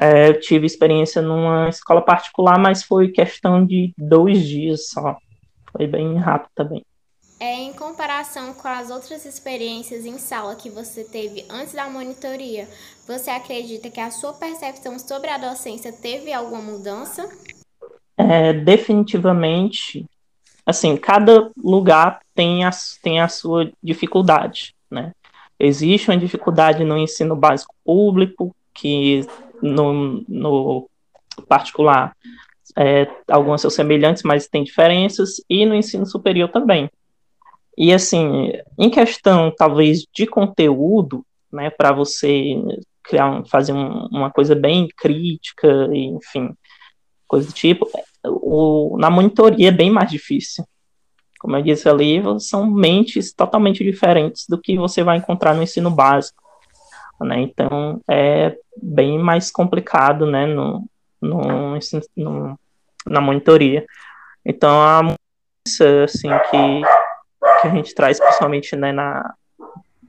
é, 0.00 0.28
eu 0.28 0.40
tive 0.40 0.66
experiência 0.66 1.22
numa 1.22 1.68
escola 1.68 2.02
particular, 2.02 2.58
mas 2.58 2.82
foi 2.82 3.08
questão 3.08 3.64
de 3.64 3.92
dois 3.96 4.46
dias 4.46 4.88
só. 4.88 5.16
Foi 5.72 5.86
bem 5.86 6.16
rápido 6.18 6.50
também. 6.54 6.84
É, 7.44 7.56
em 7.56 7.74
comparação 7.74 8.54
com 8.54 8.66
as 8.66 8.88
outras 8.90 9.26
experiências 9.26 10.06
em 10.06 10.16
sala 10.16 10.56
que 10.56 10.70
você 10.70 11.04
teve 11.04 11.44
antes 11.50 11.74
da 11.74 11.90
monitoria, 11.90 12.66
você 13.06 13.28
acredita 13.28 13.90
que 13.90 14.00
a 14.00 14.10
sua 14.10 14.32
percepção 14.32 14.98
sobre 14.98 15.28
a 15.28 15.36
docência 15.36 15.92
teve 15.92 16.32
alguma 16.32 16.62
mudança? 16.62 17.28
É, 18.16 18.54
definitivamente, 18.54 20.06
assim, 20.64 20.96
cada 20.96 21.50
lugar 21.62 22.20
tem 22.34 22.64
a, 22.64 22.70
tem 23.02 23.20
a 23.20 23.28
sua 23.28 23.70
dificuldade, 23.82 24.74
né? 24.90 25.12
Existe 25.60 26.10
uma 26.10 26.16
dificuldade 26.16 26.82
no 26.82 26.96
ensino 26.96 27.36
básico 27.36 27.74
público, 27.84 28.56
que 28.72 29.20
no, 29.60 30.24
no 30.26 30.88
particular 31.46 32.16
é, 32.74 33.06
algumas 33.28 33.60
são 33.60 33.70
semelhantes, 33.70 34.22
mas 34.22 34.48
tem 34.48 34.64
diferenças, 34.64 35.42
e 35.46 35.66
no 35.66 35.74
ensino 35.74 36.06
superior 36.06 36.48
também. 36.48 36.88
E 37.76 37.92
assim, 37.92 38.52
em 38.78 38.90
questão 38.90 39.52
talvez 39.56 40.06
de 40.14 40.26
conteúdo, 40.26 41.24
né, 41.52 41.70
para 41.70 41.92
você 41.92 42.54
criar, 43.02 43.44
fazer 43.46 43.72
um, 43.72 44.06
uma 44.06 44.30
coisa 44.30 44.54
bem 44.54 44.88
crítica, 44.96 45.88
enfim, 45.92 46.54
coisa 47.26 47.48
do 47.48 47.52
tipo, 47.52 47.88
o, 48.24 48.96
na 48.98 49.10
monitoria 49.10 49.68
é 49.68 49.72
bem 49.72 49.90
mais 49.90 50.10
difícil. 50.10 50.64
Como 51.40 51.56
eu 51.56 51.62
disse 51.62 51.88
ali, 51.88 52.22
são 52.40 52.66
mentes 52.70 53.32
totalmente 53.32 53.84
diferentes 53.84 54.46
do 54.48 54.58
que 54.58 54.78
você 54.78 55.02
vai 55.02 55.18
encontrar 55.18 55.54
no 55.54 55.62
ensino 55.62 55.90
básico. 55.90 56.42
Né? 57.20 57.42
Então, 57.42 58.00
é 58.08 58.56
bem 58.82 59.18
mais 59.18 59.50
complicado 59.50 60.26
né, 60.26 60.46
no, 60.46 60.88
no, 61.20 61.78
no 62.16 62.58
na 63.06 63.20
monitoria. 63.20 63.84
Então, 64.44 64.80
a 64.80 65.14
assim, 66.04 66.28
que 66.50 66.82
que 67.64 67.68
a 67.68 67.74
gente 67.74 67.94
traz, 67.94 68.20
principalmente 68.20 68.76
né, 68.76 68.92
na, 68.92 69.34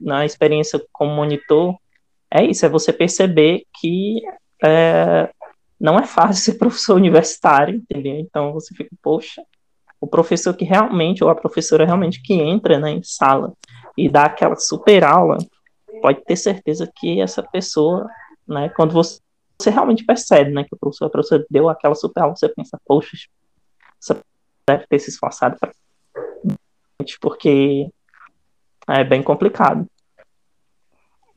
na 0.00 0.24
experiência 0.24 0.80
como 0.92 1.14
monitor, 1.14 1.74
é 2.30 2.44
isso, 2.44 2.66
é 2.66 2.68
você 2.68 2.92
perceber 2.92 3.64
que 3.80 4.20
é, 4.62 5.30
não 5.80 5.98
é 5.98 6.06
fácil 6.06 6.42
ser 6.52 6.58
professor 6.58 6.96
universitário, 6.96 7.76
entendeu? 7.76 8.16
Então 8.16 8.52
você 8.52 8.74
fica, 8.74 8.90
poxa, 9.02 9.42
o 10.00 10.06
professor 10.06 10.54
que 10.54 10.64
realmente, 10.64 11.24
ou 11.24 11.30
a 11.30 11.34
professora 11.34 11.86
realmente 11.86 12.22
que 12.22 12.34
entra 12.34 12.78
né, 12.78 12.90
em 12.90 13.02
sala 13.02 13.52
e 13.96 14.08
dá 14.08 14.24
aquela 14.24 14.56
super 14.56 15.04
aula, 15.04 15.38
pode 16.02 16.22
ter 16.24 16.36
certeza 16.36 16.90
que 16.94 17.20
essa 17.20 17.42
pessoa, 17.42 18.06
né, 18.46 18.68
quando 18.68 18.92
você, 18.92 19.18
você 19.58 19.70
realmente 19.70 20.04
percebe 20.04 20.50
né, 20.50 20.64
que 20.64 20.74
o 20.74 20.78
professor, 20.78 21.06
a 21.06 21.10
professora 21.10 21.46
deu 21.48 21.70
aquela 21.70 21.94
super 21.94 22.20
aula, 22.20 22.36
você 22.36 22.48
pensa, 22.50 22.78
poxa, 22.84 23.16
você 23.98 24.20
deve 24.68 24.86
ter 24.86 24.98
se 24.98 25.08
esforçado 25.08 25.56
para 25.58 25.72
porque 27.20 27.90
é 28.88 29.04
bem 29.04 29.22
complicado. 29.22 29.86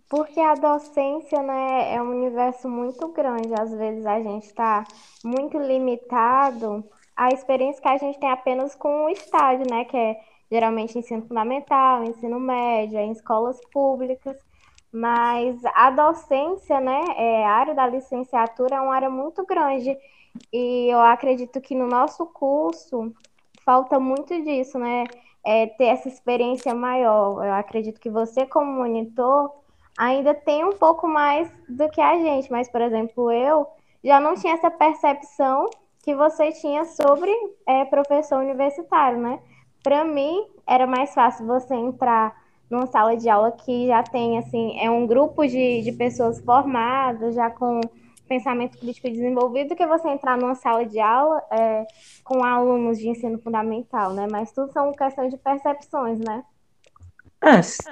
Porque 0.08 0.40
a 0.40 0.56
docência, 0.56 1.42
né, 1.44 1.94
é 1.94 2.02
um 2.02 2.10
universo 2.10 2.68
muito 2.68 3.10
grande. 3.10 3.54
Às 3.54 3.72
vezes 3.72 4.06
a 4.06 4.20
gente 4.20 4.46
está 4.46 4.84
muito 5.24 5.58
limitado 5.60 6.84
à 7.16 7.30
experiência 7.30 7.82
que 7.82 7.88
a 7.88 7.98
gente 7.98 8.20
tem 8.20 8.32
apenas 8.32 8.74
com 8.74 9.06
o 9.06 9.10
estágio, 9.10 9.66
né, 9.70 9.86
que 9.86 9.96
é 9.96 10.20
geralmente 10.52 10.98
ensino 10.98 11.28
fundamental, 11.28 12.04
ensino 12.04 12.40
médio, 12.40 12.98
em 12.98 13.12
escolas 13.12 13.60
públicas. 13.72 14.36
Mas 14.92 15.64
a 15.76 15.92
docência, 15.92 16.80
né, 16.82 17.04
é, 17.16 17.46
a 17.46 17.52
área 17.52 17.76
da 17.76 17.86
licenciatura 17.86 18.78
é 18.78 18.82
uma 18.82 18.96
área 18.96 19.12
muito 19.12 19.46
grande. 19.46 19.96
E 20.52 20.88
eu 20.92 21.00
acredito 21.02 21.62
que 21.62 21.76
no 21.76 21.86
nosso 21.86 22.26
curso 22.26 23.14
falta 23.64 24.00
muito 24.00 24.42
disso, 24.44 24.80
né? 24.80 25.04
É, 25.46 25.68
ter 25.68 25.86
essa 25.86 26.08
experiência 26.08 26.74
maior. 26.76 27.44
Eu 27.44 27.54
acredito 27.54 28.00
que 28.00 28.10
você, 28.10 28.46
como 28.46 28.72
monitor, 28.72 29.52
ainda 29.98 30.34
tem 30.34 30.64
um 30.64 30.74
pouco 30.74 31.08
mais 31.08 31.52
do 31.68 31.90
que 31.90 32.02
a 32.02 32.18
gente, 32.18 32.52
mas, 32.52 32.70
por 32.70 32.82
exemplo, 32.82 33.32
eu 33.32 33.68
já 34.04 34.20
não 34.20 34.36
tinha 34.36 34.54
essa 34.54 34.72
percepção 34.72 35.70
que 36.04 36.16
você 36.16 36.52
tinha 36.52 36.86
sobre 36.86 37.32
é, 37.68 37.86
professor 37.86 38.40
universitário, 38.40 39.20
né? 39.20 39.40
Para 39.84 40.06
mim, 40.06 40.46
era 40.66 40.88
mais 40.88 41.14
fácil 41.14 41.46
você 41.46 41.76
entrar 41.76 42.36
numa 42.70 42.86
sala 42.88 43.18
de 43.18 43.28
aula 43.28 43.52
que 43.52 43.88
já 43.88 44.04
tem, 44.04 44.38
assim, 44.38 44.80
é 44.80 44.90
um 44.90 45.08
grupo 45.08 45.46
de, 45.46 45.82
de 45.82 45.92
pessoas 45.92 46.40
formadas, 46.40 47.36
já 47.36 47.50
com 47.50 47.82
pensamento 48.30 48.78
crítico 48.78 49.10
desenvolvido 49.10 49.70
do 49.70 49.76
que 49.76 49.86
você 49.86 50.08
entrar 50.08 50.38
numa 50.38 50.54
sala 50.54 50.86
de 50.86 51.00
aula 51.00 51.42
é, 51.52 51.86
com 52.24 52.44
alunos 52.44 53.00
de 53.00 53.10
ensino 53.10 53.40
fundamental, 53.40 54.14
né? 54.14 54.28
Mas 54.32 54.52
tudo 54.52 54.72
são 54.72 54.94
questões 54.94 55.32
de 55.32 55.38
percepções, 55.38 56.20
né? 56.20 56.44
É, 57.44 57.62
se 57.62 57.84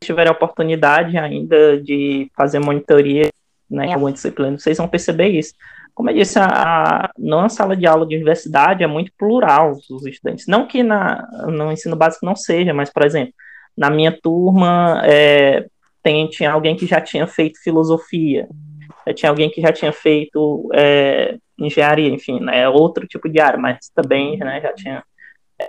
tiver 0.00 0.28
a 0.28 0.32
oportunidade 0.32 1.18
ainda 1.18 1.80
de 1.82 2.30
fazer 2.36 2.60
monitoria, 2.60 3.28
né, 3.68 3.90
é. 3.90 3.98
com 3.98 4.10
disciplina, 4.10 4.58
vocês 4.58 4.78
vão 4.78 4.86
perceber 4.86 5.28
isso. 5.28 5.54
Como 5.94 6.10
eu 6.10 6.14
disse, 6.14 6.38
a, 6.38 6.46
a, 6.46 7.10
numa 7.18 7.48
sala 7.48 7.76
de 7.76 7.86
aula 7.86 8.06
de 8.06 8.14
universidade 8.14 8.84
é 8.84 8.86
muito 8.86 9.12
plural 9.18 9.72
os 9.90 10.06
estudantes. 10.06 10.46
Não 10.46 10.66
que 10.66 10.82
na, 10.82 11.26
no 11.46 11.72
ensino 11.72 11.96
básico 11.96 12.26
não 12.26 12.36
seja, 12.36 12.72
mas, 12.72 12.90
por 12.90 13.04
exemplo, 13.04 13.32
na 13.76 13.90
minha 13.90 14.16
turma 14.20 15.00
é, 15.04 15.66
tem, 16.02 16.28
tinha 16.28 16.52
alguém 16.52 16.76
que 16.76 16.86
já 16.86 17.00
tinha 17.00 17.26
feito 17.26 17.62
filosofia, 17.62 18.48
tinha 19.12 19.30
alguém 19.30 19.50
que 19.50 19.60
já 19.60 19.72
tinha 19.72 19.92
feito 19.92 20.68
é, 20.72 21.36
engenharia, 21.58 22.08
enfim, 22.08 22.40
né, 22.40 22.68
outro 22.68 23.06
tipo 23.06 23.28
de 23.28 23.40
área, 23.40 23.58
mas 23.58 23.90
também 23.94 24.38
né, 24.38 24.60
já 24.60 24.72
tinha 24.72 25.04
é, 25.60 25.68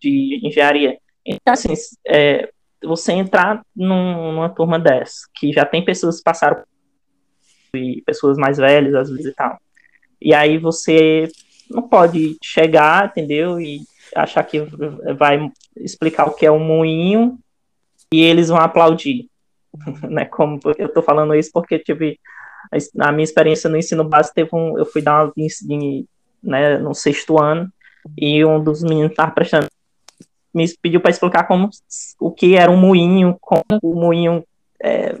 de 0.00 0.40
engenharia. 0.42 0.98
Então, 1.24 1.52
assim, 1.52 1.74
é, 2.06 2.48
você 2.82 3.12
entrar 3.12 3.62
num, 3.74 4.32
numa 4.32 4.48
turma 4.48 4.78
dessa, 4.78 5.28
que 5.34 5.52
já 5.52 5.64
tem 5.64 5.84
pessoas 5.84 6.18
que 6.18 6.24
passaram 6.24 6.62
e 7.74 8.02
pessoas 8.06 8.38
mais 8.38 8.56
velhas, 8.56 8.94
às 8.94 9.10
vezes 9.10 9.26
e 9.26 9.34
tal, 9.34 9.58
e 10.20 10.32
aí 10.32 10.56
você 10.56 11.28
não 11.70 11.82
pode 11.82 12.36
chegar, 12.42 13.06
entendeu, 13.06 13.60
e 13.60 13.80
achar 14.14 14.42
que 14.44 14.60
vai 15.18 15.50
explicar 15.76 16.26
o 16.26 16.34
que 16.34 16.46
é 16.46 16.50
um 16.50 16.62
moinho 16.62 17.38
e 18.12 18.22
eles 18.22 18.48
vão 18.48 18.58
aplaudir. 18.58 19.28
né, 20.08 20.24
como 20.24 20.58
eu 20.78 20.86
estou 20.86 21.02
falando 21.02 21.34
isso 21.34 21.50
porque 21.52 21.78
tive 21.78 22.18
na 22.94 23.12
minha 23.12 23.24
experiência 23.24 23.70
no 23.70 23.76
ensino 23.76 24.04
básico, 24.04 24.34
teve 24.34 24.50
um, 24.52 24.78
eu 24.78 24.86
fui 24.86 25.02
dar 25.02 25.24
uma 25.24 25.32
de, 25.36 26.06
né, 26.42 26.78
no 26.78 26.94
sexto 26.94 27.40
ano, 27.40 27.70
e 28.16 28.44
um 28.44 28.62
dos 28.62 28.82
meninos 28.82 29.10
estava 29.10 29.32
prestando 29.32 29.68
me 30.56 30.66
pediu 30.80 31.02
para 31.02 31.10
explicar 31.10 31.44
como 31.44 31.68
o 32.18 32.30
que 32.30 32.56
era 32.56 32.70
um 32.70 32.78
moinho, 32.78 33.36
como 33.38 33.62
o 33.82 33.94
moinho 33.94 34.42
é, 34.82 35.14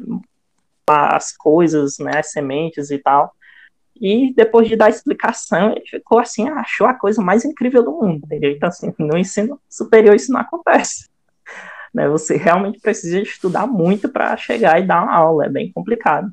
as 0.88 1.36
coisas, 1.36 1.98
né, 1.98 2.20
as 2.20 2.32
sementes 2.32 2.90
e 2.90 2.98
tal. 2.98 3.34
E 4.00 4.32
depois 4.34 4.66
de 4.66 4.76
dar 4.76 4.86
a 4.86 4.90
explicação, 4.90 5.72
ele 5.72 5.84
ficou 5.86 6.18
assim, 6.18 6.48
achou 6.48 6.86
a 6.86 6.94
coisa 6.94 7.22
mais 7.22 7.44
incrível 7.44 7.82
do 7.82 7.92
mundo, 7.92 8.24
entendeu? 8.24 8.50
Então, 8.50 8.68
assim, 8.68 8.92
no 8.98 9.18
ensino 9.18 9.60
superior 9.68 10.14
isso 10.14 10.32
não 10.32 10.40
acontece. 10.40 11.08
Né? 11.92 12.08
Você 12.08 12.36
realmente 12.36 12.80
precisa 12.80 13.20
estudar 13.20 13.66
muito 13.66 14.08
para 14.08 14.36
chegar 14.38 14.80
e 14.80 14.86
dar 14.86 15.02
uma 15.02 15.14
aula, 15.14 15.44
é 15.44 15.48
bem 15.50 15.70
complicado. 15.70 16.32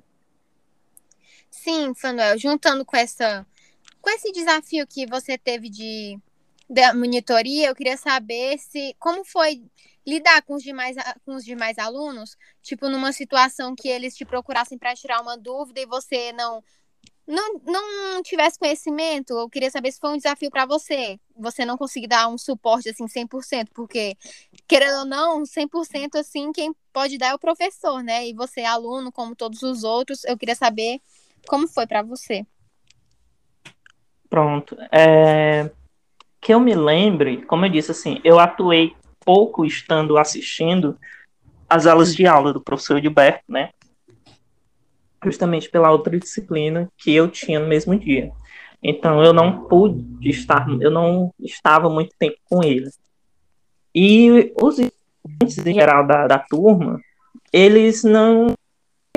Sim, 1.63 1.93
Samuel, 1.93 2.38
juntando 2.38 2.84
com 2.84 2.97
essa 2.97 3.47
com 4.02 4.10
esse 4.10 4.34
desafio 4.34 4.86
que 4.86 5.06
você 5.06 5.38
teve 5.38 5.69
de 5.69 6.19
da 6.69 6.93
monitoria, 6.93 7.69
eu 7.69 7.76
queria 7.76 7.95
saber 7.95 8.58
se 8.60 8.93
como 8.99 9.23
foi 9.23 9.63
lidar 10.06 10.41
com 10.41 10.56
os 10.56 10.63
demais 10.63 10.97
com 11.26 11.36
os 11.36 11.45
demais 11.45 11.78
alunos, 11.78 12.38
tipo 12.62 12.89
numa 12.89 13.13
situação 13.13 13.76
que 13.76 13.88
eles 13.88 14.13
te 14.13 14.26
procurassem 14.26 14.78
para 14.78 14.93
tirar 14.93 15.21
uma 15.21 15.38
dúvida 15.38 15.80
e 15.80 15.86
você 15.86 16.34
não 16.34 16.62
não, 17.26 17.54
não 17.65 18.21
tivesse 18.23 18.60
conhecimento, 18.60 19.32
eu 19.34 19.49
queria 19.49 19.71
saber 19.71 19.93
se 19.93 19.99
foi 20.02 20.12
um 20.12 20.17
desafio 20.17 20.52
para 20.52 20.65
você. 20.65 21.17
Você 21.38 21.63
não 21.63 21.78
conseguir 21.78 22.08
dar 22.08 22.28
um 22.28 22.38
suporte 22.38 22.89
assim 22.89 23.08
100%, 23.08 23.69
porque 23.73 24.17
querendo 24.67 24.99
ou 24.99 25.06
não, 25.06 25.45
100% 25.45 26.15
assim 26.17 26.52
quem 26.52 26.76
pode 26.91 27.17
dar 27.17 27.30
é 27.30 27.34
o 27.34 27.39
professor, 27.39 28.04
né? 28.04 28.28
E 28.28 28.34
você 28.34 28.63
aluno 28.63 29.13
como 29.13 29.34
todos 29.36 29.63
os 29.63 29.86
outros, 29.86 30.26
eu 30.26 30.38
queria 30.38 30.56
saber 30.56 30.99
como 31.48 31.68
foi 31.68 31.86
para 31.88 32.02
você. 32.02 32.46
Pronto. 34.30 34.78
É... 34.92 35.70
Que 36.42 36.54
eu 36.54 36.60
me 36.60 36.76
lembre, 36.76 37.44
como 37.44 37.66
eu 37.66 37.70
disse 37.70 37.92
assim, 37.92 38.20
eu 38.24 38.40
atuei 38.40 38.96
pouco 39.24 39.66
estando 39.66 40.18
assistindo 40.18 40.98
as 41.70 41.88
aulas 41.88 42.14
de 42.16 42.28
aula 42.28 42.52
do 42.52 42.62
professor 42.62 43.02
Gilberto, 43.02 43.44
né? 43.48 43.70
justamente 45.24 45.70
pela 45.70 45.92
outra 45.92 46.18
disciplina 46.20 46.90
que 46.98 47.14
eu 47.14 47.30
tinha 47.30 47.60
no 47.60 47.68
mesmo 47.68 47.98
dia. 47.98 48.32
Então 48.82 49.24
eu 49.24 49.34
não 49.34 49.66
pude 49.68 50.30
estar, 50.30 50.68
eu 50.82 50.92
não 50.92 51.34
estava 51.40 51.90
muito 51.90 52.14
tempo 52.20 52.38
com 52.50 52.64
ele. 52.64 52.90
E 53.96 54.54
os 54.62 54.80
estudantes 54.80 55.66
em 55.66 55.74
geral 55.74 56.06
da, 56.06 56.28
da 56.28 56.40
turma, 56.40 57.00
eles 57.52 58.04
não 58.04 58.54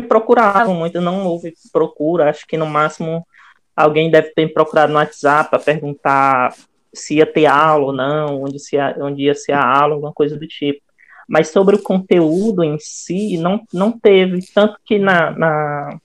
procuravam 0.03 0.75
muito, 0.75 1.01
não 1.01 1.27
houve 1.27 1.55
procura, 1.73 2.29
acho 2.29 2.47
que 2.47 2.57
no 2.57 2.67
máximo 2.67 3.27
alguém 3.75 4.11
deve 4.11 4.31
ter 4.35 4.53
procurado 4.53 4.93
no 4.93 4.99
WhatsApp 4.99 5.51
para 5.51 5.59
perguntar 5.59 6.55
se 6.93 7.17
ia 7.17 7.27
ter 7.27 7.47
aula 7.47 7.87
ou 7.87 7.93
não, 7.93 8.43
onde, 8.43 8.59
se 8.59 8.77
ia, 8.77 8.97
onde 8.99 9.25
ia 9.25 9.35
ser 9.35 9.53
a 9.53 9.65
aula, 9.65 9.95
alguma 9.95 10.13
coisa 10.13 10.37
do 10.37 10.47
tipo. 10.47 10.81
Mas 11.29 11.49
sobre 11.49 11.77
o 11.77 11.83
conteúdo 11.83 12.63
em 12.63 12.79
si 12.79 13.37
não, 13.37 13.61
não 13.73 13.93
teve, 13.93 14.41
tanto 14.55 14.79
que 14.85 14.99
na, 14.99 15.31
na, 15.33 15.99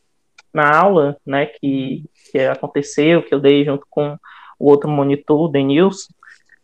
na 0.54 0.78
aula 0.78 1.18
né, 1.26 1.46
que, 1.46 2.04
que 2.32 2.40
aconteceu, 2.40 3.24
que 3.24 3.34
eu 3.34 3.40
dei 3.40 3.64
junto 3.64 3.86
com 3.90 4.18
o 4.60 4.70
outro 4.70 4.90
monitor, 4.90 5.42
o 5.42 5.48
Denilson, 5.48 6.14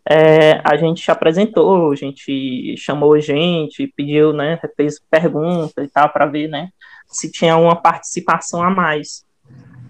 é, 0.09 0.61
a 0.63 0.77
gente 0.77 1.09
apresentou, 1.11 1.91
a 1.91 1.95
gente 1.95 2.75
chamou 2.77 3.19
gente, 3.19 3.91
pediu, 3.95 4.33
né, 4.33 4.59
fez 4.75 4.99
perguntas 4.99 5.85
e 5.85 5.89
tal, 5.89 6.09
para 6.09 6.25
ver, 6.25 6.47
né, 6.47 6.69
se 7.17 7.31
tinha 7.31 7.57
uma 7.57 7.75
participação 7.75 8.61
a 8.61 8.69
mais. 8.69 9.25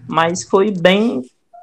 Mas 0.08 0.42
foi 0.42 0.70
bem 0.70 1.22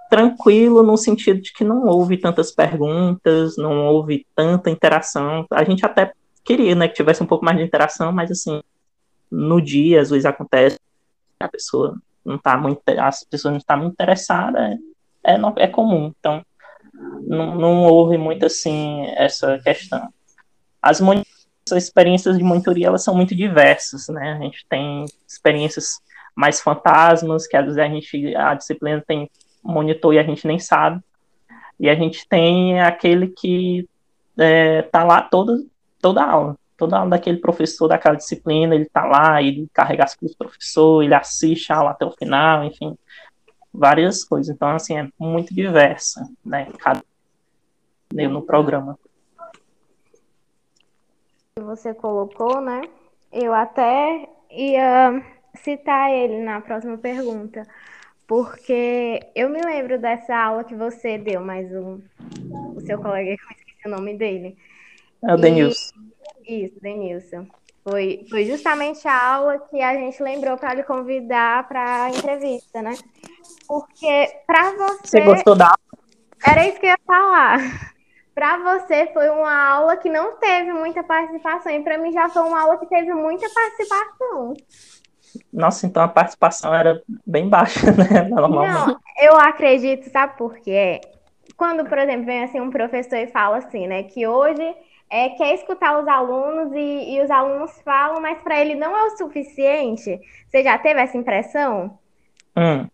tranquilo 0.10 0.84
no 0.84 0.98
sentido 0.98 1.42
de 1.42 1.52
que 1.52 1.64
não 1.64 1.86
houve 1.88 2.18
tantas 2.18 2.52
perguntas, 2.52 3.58
não 3.58 3.88
houve 3.88 4.26
tanta 4.36 4.70
interação. 4.70 5.46
A 5.52 5.64
gente 5.64 5.86
até 5.86 6.14
queria, 6.44 6.76
né, 6.76 6.88
que 6.88 6.94
tivesse 6.94 7.24
um 7.24 7.26
pouco 7.26 7.44
mais 7.44 7.58
de 7.58 7.64
interação, 7.64 8.12
mas 8.12 8.30
assim, 8.30 8.62
no 9.32 9.62
dia 9.62 10.02
às 10.02 10.10
vezes 10.10 10.26
acontece 10.26 10.80
a 11.40 11.48
pessoa 11.48 11.98
não 12.24 12.38
tá 12.38 12.58
muito 12.58 12.82
as 13.00 13.24
pessoas 13.24 13.52
não 13.52 13.58
estão 13.58 13.78
muito 13.78 13.94
interessadas 13.94 14.78
é, 15.24 15.34
é, 15.34 15.40
é 15.58 15.68
comum 15.68 16.14
então 16.18 16.44
não, 17.22 17.56
não 17.56 17.84
houve 17.84 18.18
muito 18.18 18.46
assim 18.46 19.06
essa 19.16 19.60
questão 19.60 20.08
as 20.82 21.02
as 21.70 21.84
experiências 21.84 22.38
de 22.38 22.44
monitoria 22.44 22.88
elas 22.88 23.04
são 23.04 23.16
muito 23.16 23.36
diversas 23.36 24.08
né 24.08 24.34
a 24.34 24.44
gente 24.44 24.66
tem 24.68 25.06
experiências 25.28 26.00
mais 26.36 26.62
fantasmas 26.62 27.48
que 27.48 27.58
às 27.58 27.66
vezes 27.66 27.80
a 27.80 27.88
gente 27.88 28.36
a 28.36 28.54
disciplina 28.54 29.04
tem 29.06 29.30
monitor 29.64 30.14
e 30.14 30.20
a 30.20 30.24
gente 30.24 30.46
nem 30.46 30.60
sabe 30.60 31.02
e 31.80 31.90
a 31.90 31.96
gente 31.96 32.28
tem 32.28 32.80
aquele 32.82 33.28
que 33.28 33.88
é, 34.38 34.82
tá 34.84 35.04
lá 35.04 35.22
toda 35.22 35.58
toda 36.06 36.24
aula. 36.24 36.58
Toda 36.78 36.98
aula 36.98 37.12
daquele 37.12 37.38
professor 37.38 37.88
daquela 37.88 38.16
disciplina, 38.16 38.76
ele 38.76 38.86
tá 38.86 39.06
lá, 39.06 39.42
ele 39.42 39.68
carrega 39.74 40.04
as 40.04 40.14
coisas 40.14 40.36
do 40.36 40.46
professor, 40.46 41.02
ele 41.02 41.14
assiste 41.14 41.72
a 41.72 41.78
aula 41.78 41.92
até 41.92 42.06
o 42.06 42.12
final, 42.12 42.66
enfim, 42.66 42.98
várias 43.74 44.24
coisas. 44.26 44.54
Então, 44.54 44.70
assim, 44.70 44.98
é 44.98 45.08
muito 45.18 45.54
diversa, 45.56 46.30
né, 46.44 46.68
cada 46.78 47.02
no 48.14 48.42
programa. 48.42 49.00
Você 51.64 51.94
colocou, 51.94 52.60
né? 52.60 52.82
Eu 53.32 53.54
até 53.54 54.28
ia 54.52 55.24
citar 55.64 56.12
ele 56.12 56.44
na 56.44 56.60
próxima 56.60 56.98
pergunta, 56.98 57.66
porque 58.28 59.22
eu 59.34 59.50
me 59.50 59.62
lembro 59.62 59.98
dessa 59.98 60.36
aula 60.36 60.66
que 60.66 60.76
você 60.76 61.18
deu, 61.18 61.40
mas 61.40 61.72
o, 61.72 62.02
o 62.76 62.82
seu 62.82 63.00
colega, 63.02 63.30
eu 63.30 63.36
esqueci 63.36 63.88
o 63.88 63.90
nome 63.90 64.18
dele, 64.18 64.58
é 65.24 65.34
o 65.34 65.38
Denilson. 65.38 65.96
Isso, 66.46 66.78
Denilson. 66.82 67.48
Foi, 67.86 68.26
foi 68.30 68.44
justamente 68.44 69.08
a 69.08 69.36
aula 69.36 69.58
que 69.58 69.82
a 69.82 69.94
gente 69.94 70.22
lembrou 70.22 70.58
para 70.58 70.74
lhe 70.74 70.84
convidar 70.84 71.66
para 71.70 72.04
a 72.04 72.10
entrevista, 72.10 72.82
né? 72.82 72.98
Porque 73.66 74.42
para 74.46 74.74
você. 74.74 75.08
Você 75.08 75.22
gostou 75.22 75.56
da 75.56 75.68
aula? 75.68 75.80
Era 76.46 76.68
isso 76.68 76.82
que 76.82 76.86
eu 76.86 76.90
ia 76.90 77.00
falar. 77.08 77.95
Para 78.36 78.58
você 78.58 79.08
foi 79.14 79.30
uma 79.30 79.66
aula 79.70 79.96
que 79.96 80.10
não 80.10 80.36
teve 80.36 80.74
muita 80.74 81.02
participação, 81.02 81.72
e 81.72 81.82
para 81.82 81.98
mim 81.98 82.12
já 82.12 82.28
foi 82.28 82.44
uma 82.44 82.62
aula 82.62 82.78
que 82.78 82.86
teve 82.86 83.14
muita 83.14 83.48
participação. 83.50 84.54
Nossa, 85.54 85.88
então 85.88 86.04
a 86.04 86.08
participação 86.10 86.74
era 86.74 87.02
bem 87.26 87.48
baixa, 87.48 87.92
né? 87.96 88.24
Normalmente. 88.24 88.88
Não, 88.88 89.00
eu 89.22 89.38
acredito, 89.38 90.10
sabe 90.10 90.38
por 90.38 90.58
quê? 90.58 91.00
Quando, 91.56 91.86
por 91.86 91.98
exemplo, 91.98 92.26
vem 92.26 92.44
assim 92.44 92.60
um 92.60 92.70
professor 92.70 93.18
e 93.18 93.28
fala 93.28 93.58
assim, 93.58 93.88
né, 93.88 94.04
que 94.04 94.28
hoje 94.28 94.76
é, 95.10 95.30
quer 95.30 95.54
escutar 95.56 95.98
os 95.98 96.08
alunos 96.08 96.74
e, 96.74 97.16
e 97.16 97.22
os 97.22 97.32
alunos 97.32 97.72
falam, 97.84 98.22
mas 98.22 98.42
para 98.42 98.60
ele 98.60 98.76
não 98.76 98.98
é 98.98 99.04
o 99.04 99.18
suficiente. 99.18 100.20
Você 100.50 100.62
já 100.62 100.78
teve 100.78 101.00
essa 101.00 101.18
impressão? 101.18 101.98
Hum. 102.58 102.86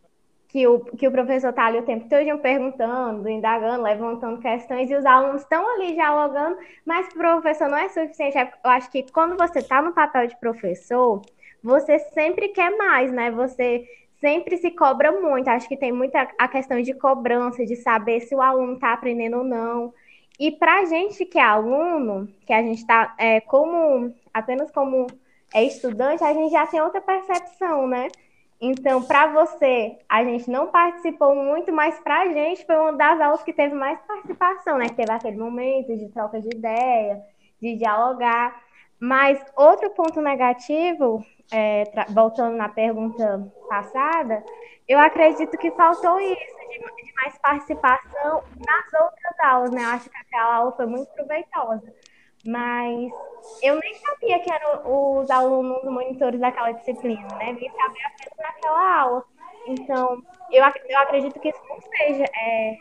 Que, 0.51 0.67
o, 0.67 0.81
que 0.81 1.07
o 1.07 1.11
professor 1.11 1.51
está 1.51 1.67
ali 1.67 1.79
o 1.79 1.83
tempo 1.83 2.09
todo 2.09 2.39
perguntando, 2.39 3.29
indagando, 3.29 3.83
levantando 3.83 4.41
questões, 4.41 4.91
e 4.91 4.95
os 4.95 5.05
alunos 5.05 5.43
estão 5.43 5.65
ali 5.75 5.93
dialogando, 5.93 6.57
mas 6.85 7.07
o 7.07 7.13
professor 7.13 7.69
não 7.69 7.77
é 7.77 7.87
suficiente. 7.87 8.37
É, 8.37 8.51
eu 8.61 8.69
acho 8.69 8.91
que 8.91 9.09
quando 9.13 9.37
você 9.37 9.59
está 9.59 9.81
no 9.81 9.93
papel 9.93 10.27
de 10.27 10.37
professor, 10.41 11.21
você 11.63 11.99
sempre 11.99 12.49
quer 12.49 12.75
mais, 12.75 13.13
né? 13.13 13.31
Você 13.31 13.87
sempre 14.19 14.57
se 14.57 14.71
cobra 14.71 15.11
muito. 15.11 15.49
Acho 15.49 15.67
que 15.67 15.77
tem 15.77 15.91
muita 15.91 16.27
a 16.37 16.47
questão 16.47 16.81
de 16.81 16.93
cobrança, 16.93 17.65
de 17.65 17.77
saber 17.77 18.21
se 18.21 18.35
o 18.35 18.41
aluno 18.41 18.73
está 18.73 18.93
aprendendo 18.93 19.37
ou 19.37 19.43
não. 19.43 19.93
E 20.39 20.51
para 20.51 20.79
a 20.81 20.85
gente 20.85 21.25
que 21.25 21.37
é 21.37 21.43
aluno, 21.43 22.27
que 22.45 22.53
a 22.53 22.61
gente 22.61 22.79
está 22.79 23.15
é, 23.17 23.41
como 23.41 24.13
apenas 24.33 24.71
como 24.71 25.07
é 25.53 25.63
estudante, 25.63 26.23
a 26.23 26.33
gente 26.33 26.51
já 26.51 26.65
tem 26.65 26.81
outra 26.81 27.01
percepção, 27.01 27.87
né? 27.87 28.07
Então, 28.63 29.02
para 29.02 29.26
você, 29.26 29.97
a 30.08 30.24
gente 30.24 30.47
não 30.47 30.67
participou 30.67 31.36
muito, 31.36 31.74
mas 31.74 32.00
para 32.00 32.21
a 32.21 32.28
gente 32.28 32.63
foi 32.63 32.78
uma 32.78 32.93
das 32.93 33.19
aulas 33.19 33.43
que 33.43 33.52
teve 33.52 33.74
mais 33.74 34.00
participação, 34.02 34.78
né? 34.78 34.86
Que 34.86 34.97
teve 34.97 35.12
aquele 35.12 35.38
momento 35.38 35.97
de 35.97 36.08
troca 36.10 36.39
de 36.39 36.47
ideia, 36.56 37.19
de 37.60 37.76
dialogar. 37.76 38.62
Mas 39.00 39.43
outro 39.58 39.89
ponto 39.89 40.21
negativo, 40.21 41.26
é, 41.52 41.86
voltando 42.10 42.56
na 42.56 42.69
pergunta 42.69 43.52
passada, 43.67 44.43
eu 44.88 45.00
acredito 45.00 45.58
que 45.58 45.71
faltou 45.71 46.19
isso, 46.19 46.58
de, 46.69 46.78
de, 46.78 47.13
mais 47.15 47.36
participação 47.39 48.43
nas 48.63 49.02
outras 49.02 49.39
aulas, 49.43 49.71
né? 49.71 49.84
Eu 49.84 49.89
acho 49.89 50.08
que 50.08 50.17
aquela 50.17 50.56
aula 50.58 50.71
foi 50.74 50.86
muito 50.86 51.12
proveitosa. 51.13 51.91
Mas 52.45 53.12
eu 53.62 53.80
nem 53.80 53.93
sabia 53.95 54.39
que 54.39 54.51
eram 54.51 55.19
os 55.19 55.30
alunos 55.30 55.84
monitores 55.84 56.39
daquela 56.39 56.71
disciplina, 56.71 57.27
né? 57.38 57.54
Vim 57.54 57.69
saber 57.69 58.01
apenas 58.06 58.38
naquela 58.38 59.01
aula. 59.01 59.23
Então, 59.67 60.23
eu, 60.51 60.63
eu 60.63 60.99
acredito 60.99 61.39
que 61.39 61.49
isso 61.49 61.62
não 61.69 61.80
seja 61.82 62.25
é, 62.36 62.77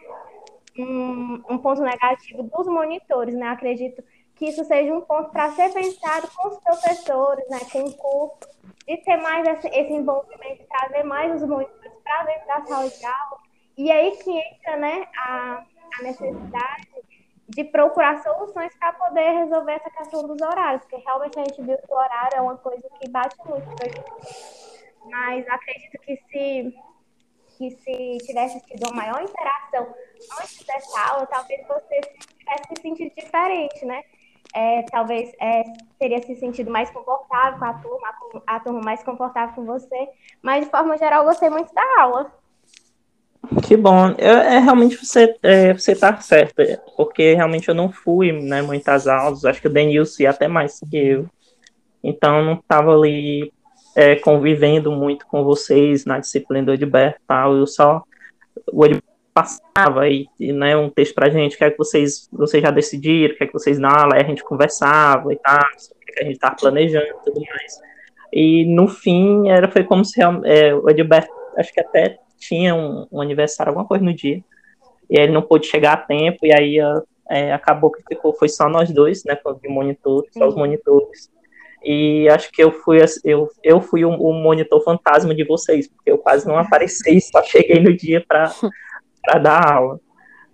um, 0.79 1.43
um 1.51 1.59
ponto 1.59 1.83
negativo 1.83 2.43
dos 2.43 2.67
monitores, 2.67 3.35
né? 3.35 3.49
Eu 3.49 3.53
acredito 3.53 4.03
que 4.35 4.47
isso 4.47 4.65
seja 4.65 4.95
um 4.95 5.03
ponto 5.03 5.31
para 5.31 5.51
ser 5.51 5.71
pensado 5.73 6.29
com 6.35 6.49
os 6.49 6.59
professores, 6.59 7.49
né? 7.51 7.59
Com 7.71 7.81
o 7.81 7.93
curso, 7.93 8.39
de 8.87 8.97
ter 8.99 9.19
mais 9.19 9.47
esse, 9.47 9.69
esse 9.69 9.93
envolvimento, 9.93 10.65
trazer 10.69 11.03
mais 11.03 11.43
os 11.43 11.47
monitores 11.47 11.93
para 12.03 12.25
dentro 12.25 12.47
da 12.47 12.65
sala 12.65 12.89
de 12.89 13.05
aula 13.05 13.51
e 13.81 13.91
aí 13.91 14.15
que 14.19 14.31
entra 14.31 14.77
né, 14.77 15.07
a, 15.17 15.65
a 15.99 16.03
necessidade 16.03 16.90
de 17.51 17.65
procurar 17.65 18.23
soluções 18.23 18.75
para 18.77 18.93
poder 18.93 19.31
resolver 19.31 19.73
essa 19.73 19.91
questão 19.91 20.27
dos 20.27 20.41
horários, 20.41 20.83
porque 20.83 21.03
realmente 21.05 21.39
a 21.39 21.45
gente 21.45 21.63
viu 21.63 21.77
que 21.77 21.93
o 21.93 21.97
horário 21.97 22.37
é 22.37 22.41
uma 22.41 22.57
coisa 22.57 22.89
que 23.01 23.09
bate 23.11 23.37
muito 23.45 23.67
Mas 25.11 25.49
acredito 25.49 25.99
que 26.03 26.17
se, 26.17 26.75
que 27.57 27.71
se 27.71 28.19
tivesse 28.27 28.61
tido 28.67 28.87
uma 28.87 29.03
maior 29.03 29.21
interação 29.23 29.95
antes 30.41 30.65
dessa 30.65 31.11
aula, 31.11 31.27
talvez 31.27 31.67
você 31.67 32.01
tivesse 32.39 32.65
se 32.77 32.83
sentido 32.83 33.13
diferente, 33.17 33.85
né? 33.85 34.03
É, 34.55 34.83
talvez 34.83 35.33
é, 35.41 35.63
teria 35.99 36.21
se 36.23 36.35
sentido 36.37 36.71
mais 36.71 36.91
confortável 36.91 37.59
com 37.59 37.65
a 37.65 37.75
turma, 37.75 38.43
a 38.47 38.61
turma 38.61 38.81
mais 38.81 39.03
confortável 39.03 39.55
com 39.55 39.65
você, 39.65 40.09
mas 40.43 40.65
de 40.65 40.71
forma 40.71 40.97
geral 40.97 41.25
gostei 41.25 41.51
muito 41.51 41.73
da 41.73 42.01
aula. 42.01 42.40
Que 43.63 43.77
bom. 43.77 44.15
Eu, 44.19 44.37
é, 44.37 44.59
realmente 44.59 44.97
você, 44.97 45.35
é, 45.43 45.73
você 45.73 45.97
tá 45.97 46.21
certo, 46.21 46.61
é, 46.61 46.79
porque 46.97 47.35
realmente 47.35 47.69
eu 47.69 47.75
não 47.75 47.91
fui, 47.91 48.33
né, 48.33 48.63
muitas 48.63 49.09
aulas, 49.09 49.45
acho 49.45 49.61
que 49.61 49.67
o 49.67 49.73
Denilson 49.73 50.23
ia 50.23 50.31
até 50.31 50.47
mais 50.47 50.79
que 50.91 50.97
eu. 50.97 51.27
Então 52.03 52.45
não 52.45 52.57
tava 52.57 52.95
ali 52.95 53.53
é, 53.97 54.17
convivendo 54.17 54.93
muito 54.93 55.27
com 55.27 55.43
vocês 55.43 56.05
na 56.05 56.19
disciplina 56.19 56.67
do 56.67 56.73
Edberto 56.75 57.21
tal, 57.27 57.57
eu 57.57 57.67
só 57.67 58.05
o 58.73 58.85
Edberto 58.85 59.11
passava 59.33 60.03
aí, 60.03 60.27
né, 60.39 60.77
um 60.77 60.91
texto 60.91 61.15
pra 61.15 61.31
gente, 61.31 61.55
o 61.55 61.59
que 61.59 61.65
é 61.65 61.75
vocês, 61.75 62.29
vocês 62.33 62.63
já 62.63 62.71
decidiram, 62.71 63.35
o 63.35 63.39
que 63.39 63.45
é 63.45 63.51
vocês 63.51 63.79
não, 63.79 64.13
aí 64.13 64.21
a 64.21 64.25
gente 64.25 64.45
conversava 64.45 65.33
e 65.33 65.37
tal, 65.37 65.59
o 65.59 66.05
que, 66.05 66.19
é 66.19 66.23
a 66.23 66.25
gente 66.25 66.35
estava 66.35 66.57
planejando 66.57 67.07
e 67.07 67.25
tudo 67.25 67.41
mais. 67.41 67.81
E 68.33 68.65
no 68.67 68.87
fim, 68.87 69.49
era, 69.49 69.71
foi 69.71 69.85
como 69.85 70.05
se 70.05 70.21
é, 70.21 70.75
o 70.75 70.89
Edberto, 70.91 71.33
acho 71.57 71.73
que 71.73 71.81
até 71.81 72.19
tinha 72.41 72.75
um, 72.75 73.07
um, 73.13 73.21
aniversário, 73.21 73.71
alguma 73.71 73.87
coisa 73.87 74.05
no 74.05 74.15
dia, 74.15 74.43
e 75.09 75.21
ele 75.21 75.33
não 75.33 75.43
pôde 75.43 75.67
chegar 75.67 75.93
a 75.93 75.97
tempo, 75.97 76.39
e 76.45 76.53
aí 76.53 76.79
é, 77.29 77.53
acabou 77.53 77.93
que 77.93 78.03
ficou, 78.09 78.33
foi 78.33 78.49
só 78.49 78.69
nós 78.69 78.91
dois, 78.91 79.23
né, 79.25 79.37
com 79.37 79.51
o 79.53 79.71
monitor, 79.71 80.27
só 80.33 80.49
os 80.49 80.57
monitores. 80.57 81.31
E 81.83 82.29
acho 82.29 82.51
que 82.51 82.63
eu 82.63 82.73
fui 82.73 82.99
eu, 83.25 83.49
eu 83.63 83.81
fui 83.81 84.05
o, 84.05 84.11
o 84.11 84.35
monitor 84.35 84.83
fantasma 84.83 85.35
de 85.35 85.45
vocês, 85.45 85.89
porque 85.89 86.11
eu 86.11 86.19
quase 86.19 86.47
não 86.47 86.59
apareci, 86.59 87.21
só 87.21 87.43
cheguei 87.43 87.81
no 87.81 87.95
dia 87.95 88.25
para 88.27 88.51
dar 89.41 89.73
aula. 89.73 90.01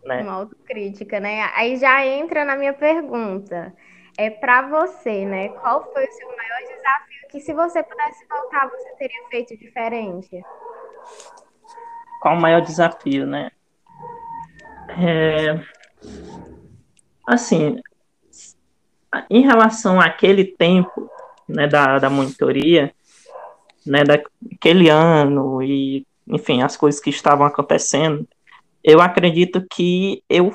Né? 0.05 0.23
Uma 0.23 0.35
autocrítica, 0.35 1.19
né? 1.19 1.51
Aí 1.55 1.77
já 1.79 2.07
entra 2.07 2.45
na 2.45 2.57
minha 2.57 2.73
pergunta. 2.73 3.75
É 4.17 4.31
para 4.31 4.63
você, 4.69 5.25
né? 5.25 5.49
Qual 5.49 5.93
foi 5.93 6.05
o 6.05 6.13
seu 6.13 6.29
maior 6.29 6.61
desafio 6.61 7.29
que 7.29 7.41
se 7.41 7.53
você 7.53 7.83
pudesse 7.83 8.25
voltar, 8.29 8.71
você 8.71 8.89
teria 8.97 9.29
feito 9.29 9.57
diferente? 9.59 10.43
Qual 12.27 12.37
o 12.37 12.41
maior 12.41 12.61
desafio, 12.61 13.25
né? 13.25 13.53
É... 14.99 15.61
Assim, 17.25 17.81
em 19.31 19.43
relação 19.43 20.01
àquele 20.01 20.45
tempo, 20.45 21.09
né, 21.49 21.69
da, 21.69 22.01
da 22.01 22.11
monitoria, 22.11 22.93
né, 23.87 24.03
daquele 24.03 24.89
ano 24.89 25.63
e, 25.63 26.05
enfim, 26.27 26.63
as 26.63 26.77
coisas 26.77 27.01
que 27.01 27.11
estavam 27.11 27.47
acontecendo, 27.47 28.27
eu 28.83 29.01
acredito 29.01 29.65
que 29.71 30.21
eu 30.29 30.53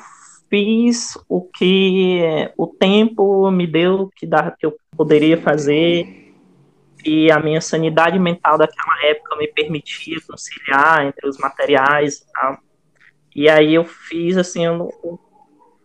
fiz 0.50 1.18
o 1.30 1.40
que 1.40 2.52
o 2.58 2.68
tempo 2.68 3.50
me 3.50 3.66
deu 3.66 4.12
que, 4.14 4.28
dá, 4.28 4.52
que 4.52 4.66
eu 4.66 4.76
poderia 4.98 5.42
fazer 5.42 6.21
e 7.04 7.32
a 7.32 7.40
minha 7.40 7.62
sanidade 7.62 8.18
mental 8.20 8.58
daquela 8.58 9.06
época 9.06 9.36
me 9.38 9.48
permitia 9.48 10.18
conciliar 10.28 11.06
entre 11.06 11.28
os 11.28 11.38
materiais 11.38 12.18
e 12.18 12.32
tal. 12.34 12.58
E 13.36 13.50
aí 13.50 13.74
eu 13.74 13.86
fiz 13.86 14.38
assim 14.38 14.68
o, 14.68 15.20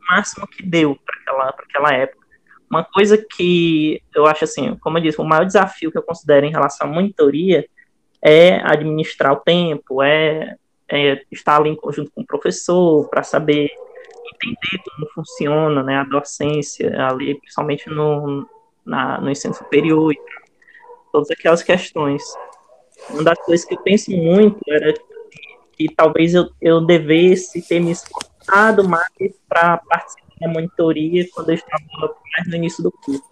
máximo 0.08 0.46
que 0.46 0.62
deu 0.62 0.96
para 1.04 1.20
aquela, 1.20 1.48
aquela 1.48 1.92
época. 1.94 2.26
Uma 2.70 2.84
coisa 2.84 3.16
que 3.18 4.02
eu 4.14 4.26
acho 4.26 4.44
assim, 4.44 4.76
como 4.76 4.98
eu 4.98 5.02
disse, 5.02 5.20
o 5.20 5.24
maior 5.24 5.44
desafio 5.44 5.90
que 5.90 5.98
eu 5.98 6.02
considero 6.02 6.46
em 6.46 6.50
relação 6.50 6.88
à 6.88 6.90
monitoria 6.90 7.66
é 8.22 8.56
administrar 8.64 9.32
o 9.32 9.36
tempo, 9.36 10.02
é, 10.02 10.56
é 10.88 11.22
estar 11.30 11.56
ali 11.56 11.70
em 11.70 11.76
conjunto 11.76 12.10
com 12.12 12.22
o 12.22 12.26
professor 12.26 13.08
para 13.08 13.22
saber 13.22 13.70
entender 14.34 14.82
como 14.84 15.08
funciona 15.12 15.82
né, 15.82 15.96
a 15.96 16.04
docência 16.04 17.06
ali, 17.06 17.38
principalmente 17.38 17.88
no, 17.88 18.48
na, 18.84 19.20
no 19.20 19.30
ensino 19.30 19.54
superior 19.54 20.12
e 20.12 20.18
todas 21.16 21.30
aquelas 21.30 21.62
questões. 21.62 22.22
Uma 23.08 23.24
das 23.24 23.38
coisas 23.38 23.64
que 23.64 23.72
eu 23.74 23.82
penso 23.82 24.10
muito 24.10 24.60
era 24.68 24.92
que, 24.92 25.00
que 25.72 25.94
talvez 25.94 26.34
eu, 26.34 26.50
eu 26.60 26.82
devesse 26.82 27.66
ter 27.66 27.80
me 27.80 27.92
esforçado 27.92 28.86
mais 28.86 29.08
para 29.48 29.78
participar 29.78 30.26
da 30.38 30.48
monitoria 30.48 31.26
quando 31.32 31.48
eu 31.48 31.54
estava 31.54 31.82
mais 32.36 32.48
no 32.48 32.56
início 32.56 32.82
do 32.82 32.92
curso. 32.92 33.24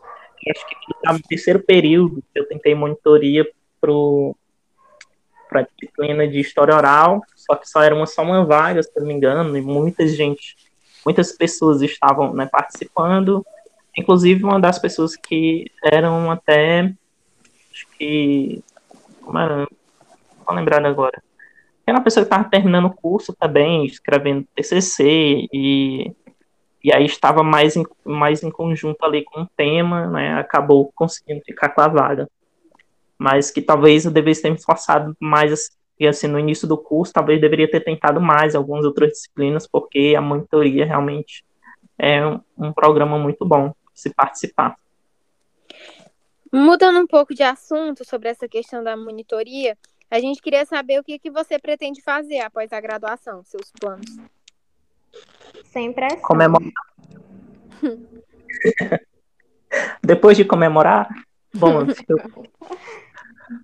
Eu 0.47 0.53
acho 0.57 0.67
que 0.67 0.75
estava 0.95 1.19
no 1.19 1.25
terceiro 1.25 1.63
período, 1.63 2.25
eu 2.35 2.49
tentei 2.49 2.75
monitoria 2.75 3.47
para 3.79 4.01
a 5.61 5.63
disciplina 5.63 6.27
de 6.27 6.41
História 6.41 6.75
Oral, 6.75 7.21
só 7.37 7.55
que 7.55 7.69
só 7.69 7.83
era 7.83 7.95
uma, 7.95 8.07
só 8.07 8.23
uma 8.23 8.47
vaga, 8.47 8.83
se 8.83 8.91
não 8.99 9.07
me 9.07 9.13
engano, 9.13 9.55
e 9.57 9.61
muita 9.61 10.07
gente, 10.07 10.57
muitas 11.05 11.33
pessoas 11.33 11.83
estavam 11.83 12.33
né, 12.33 12.49
participando, 12.51 13.45
inclusive 13.97 14.43
uma 14.43 14.59
das 14.59 14.79
pessoas 14.79 15.17
que 15.17 15.71
eram 15.83 16.31
até, 16.31 16.95
que, 18.05 18.63
não 19.23 19.67
vou 20.47 20.55
lembrar 20.55 20.85
agora, 20.85 21.23
era 21.87 21.97
uma 21.97 22.05
pessoa 22.05 22.25
que 22.25 22.27
estava 22.27 22.49
terminando 22.49 22.87
o 22.87 22.95
curso 22.95 23.35
também, 23.39 23.85
escrevendo 23.87 24.47
TCC, 24.55 25.49
e 25.53 26.13
e 26.83 26.93
aí 26.93 27.07
estava 27.07 27.43
mais 27.43 27.77
em, 27.77 27.85
mais 28.05 28.43
em 28.43 28.51
conjunto 28.51 29.03
ali 29.07 29.25
com 29.25 29.41
o 29.41 29.49
tema, 29.57 30.07
né, 30.07 30.35
acabou 30.35 30.93
conseguindo 30.95 31.41
ficar 31.43 31.71
com 31.71 31.81
a 31.81 31.89
vaga. 31.89 32.29
Mas 33.19 33.51
que 33.51 33.63
talvez 33.63 34.05
eu 34.05 34.11
devesse 34.11 34.43
ter 34.43 34.51
me 34.51 34.57
esforçado 34.57 35.17
mais, 35.19 35.71
e 35.99 36.07
assim, 36.07 36.27
no 36.27 36.39
início 36.39 36.69
do 36.69 36.77
curso, 36.77 37.11
talvez 37.11 37.41
deveria 37.41 37.71
ter 37.71 37.81
tentado 37.81 38.21
mais 38.21 38.55
algumas 38.55 38.85
outras 38.85 39.13
disciplinas, 39.13 39.67
porque 39.67 40.15
a 40.15 40.21
monitoria 40.21 40.85
realmente 40.85 41.43
é 41.99 42.27
um, 42.27 42.39
um 42.59 42.71
programa 42.71 43.19
muito 43.19 43.47
bom 43.47 43.73
se 43.95 44.13
participar. 44.13 44.77
Mudando 46.55 47.01
um 47.01 47.07
pouco 47.07 47.35
de 47.35 47.43
assunto 47.43 48.05
sobre 48.05 48.29
essa 48.29 48.47
questão 48.47 48.85
da 48.85 48.97
monitoria, 48.97 49.77
a 50.09 50.21
gente 50.21 50.41
queria 50.41 50.65
saber 50.65 51.01
o 51.01 51.03
que, 51.03 51.19
que 51.19 51.29
você 51.29 51.59
pretende 51.59 52.01
fazer 52.01 52.39
após 52.39 52.73
a 52.73 52.81
graduação, 52.81 53.43
seus 53.43 53.73
planos. 53.73 54.07
Sem 55.65 55.93
pressão. 55.93 56.21
Comemorar. 56.21 56.71
Depois 60.01 60.37
de 60.37 60.45
comemorar, 60.45 61.09
bom, 61.53 61.81
eu, 62.09 62.19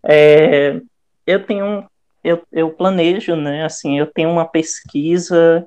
é, 0.02 0.80
eu 1.24 1.46
tenho, 1.46 1.88
eu, 2.24 2.42
eu 2.50 2.70
planejo, 2.70 3.36
né, 3.36 3.64
assim, 3.64 4.00
eu 4.00 4.06
tenho 4.06 4.30
uma 4.30 4.44
pesquisa, 4.44 5.64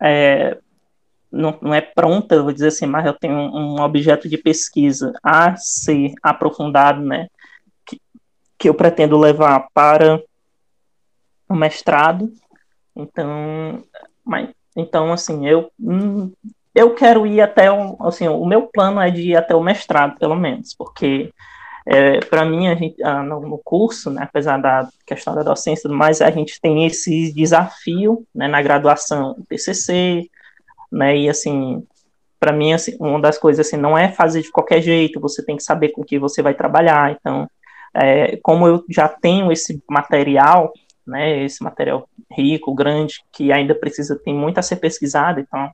é, 0.00 0.56
não, 1.34 1.58
não 1.60 1.74
é 1.74 1.80
pronta, 1.80 2.42
vou 2.42 2.52
dizer 2.52 2.68
assim, 2.68 2.86
mas 2.86 3.04
eu 3.04 3.12
tenho 3.12 3.34
um, 3.34 3.76
um 3.76 3.82
objeto 3.82 4.28
de 4.28 4.38
pesquisa 4.38 5.12
a 5.22 5.56
ser 5.56 6.12
aprofundado, 6.22 7.02
né, 7.02 7.28
que, 7.84 8.00
que 8.58 8.68
eu 8.68 8.74
pretendo 8.74 9.18
levar 9.18 9.68
para 9.74 10.22
o 11.48 11.54
mestrado, 11.54 12.32
então, 12.96 13.82
mas 14.24 14.50
então, 14.76 15.12
assim, 15.12 15.46
eu 15.46 15.70
hum, 15.78 16.32
eu 16.74 16.94
quero 16.94 17.26
ir 17.26 17.40
até 17.40 17.70
o, 17.70 17.96
assim, 18.00 18.26
o 18.26 18.44
meu 18.44 18.62
plano 18.62 19.00
é 19.00 19.10
de 19.10 19.30
ir 19.30 19.36
até 19.36 19.54
o 19.54 19.62
mestrado, 19.62 20.18
pelo 20.18 20.34
menos, 20.34 20.74
porque 20.74 21.32
é, 21.86 22.18
para 22.20 22.44
mim 22.44 22.66
a 22.68 22.74
gente 22.74 23.02
ah, 23.02 23.22
no, 23.22 23.40
no, 23.40 23.58
curso, 23.58 24.10
né, 24.10 24.22
apesar 24.24 24.58
da 24.60 24.88
questão 25.06 25.34
da 25.34 25.42
docência 25.42 25.80
e 25.80 25.82
tudo 25.82 25.94
mais, 25.94 26.20
a 26.20 26.30
gente 26.30 26.60
tem 26.60 26.86
esse 26.86 27.32
desafio, 27.32 28.26
né, 28.34 28.48
na 28.48 28.60
graduação 28.62 29.36
TCC, 29.48 30.28
né, 30.94 31.16
e 31.16 31.28
assim, 31.28 31.84
para 32.38 32.52
mim 32.52 32.72
assim, 32.72 32.96
uma 33.00 33.20
das 33.20 33.36
coisas 33.38 33.66
assim 33.66 33.76
não 33.76 33.98
é 33.98 34.12
fazer 34.12 34.42
de 34.42 34.50
qualquer 34.50 34.80
jeito, 34.80 35.20
você 35.20 35.44
tem 35.44 35.56
que 35.56 35.62
saber 35.62 35.88
com 35.88 36.04
que 36.04 36.18
você 36.18 36.40
vai 36.40 36.54
trabalhar, 36.54 37.10
então 37.12 37.48
é, 37.94 38.36
como 38.42 38.66
eu 38.66 38.84
já 38.88 39.08
tenho 39.08 39.52
esse 39.52 39.82
material, 39.88 40.72
né, 41.06 41.44
esse 41.44 41.62
material 41.62 42.08
rico, 42.30 42.74
grande, 42.74 43.22
que 43.32 43.52
ainda 43.52 43.74
precisa, 43.74 44.18
tem 44.18 44.34
muito 44.34 44.58
a 44.58 44.62
ser 44.62 44.76
pesquisado, 44.76 45.40
então 45.40 45.70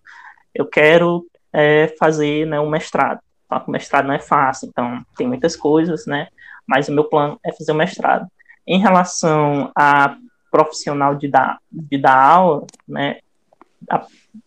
eu 0.55 0.67
quero 0.67 1.27
é, 1.53 1.89
fazer 1.99 2.47
né, 2.47 2.61
um 2.61 2.69
mestrado. 2.69 3.21
Que 3.49 3.69
o 3.69 3.71
mestrado 3.71 4.07
não 4.07 4.15
é 4.15 4.21
fácil, 4.21 4.69
então 4.69 5.05
tem 5.17 5.27
muitas 5.27 5.57
coisas, 5.57 6.07
né, 6.07 6.29
mas 6.67 6.89
o 6.89 6.93
meu 6.93 7.05
plano 7.05 7.39
é 7.45 7.53
fazer 7.53 7.73
o 7.73 7.75
mestrado. 7.75 8.27
Em 8.67 8.79
relação 8.79 9.73
a 9.75 10.17
profissional 10.51 11.15
de 11.15 11.29
dar, 11.29 11.59
de 11.71 11.99
dar 11.99 12.17
aula, 12.17 12.67
né, 12.87 13.19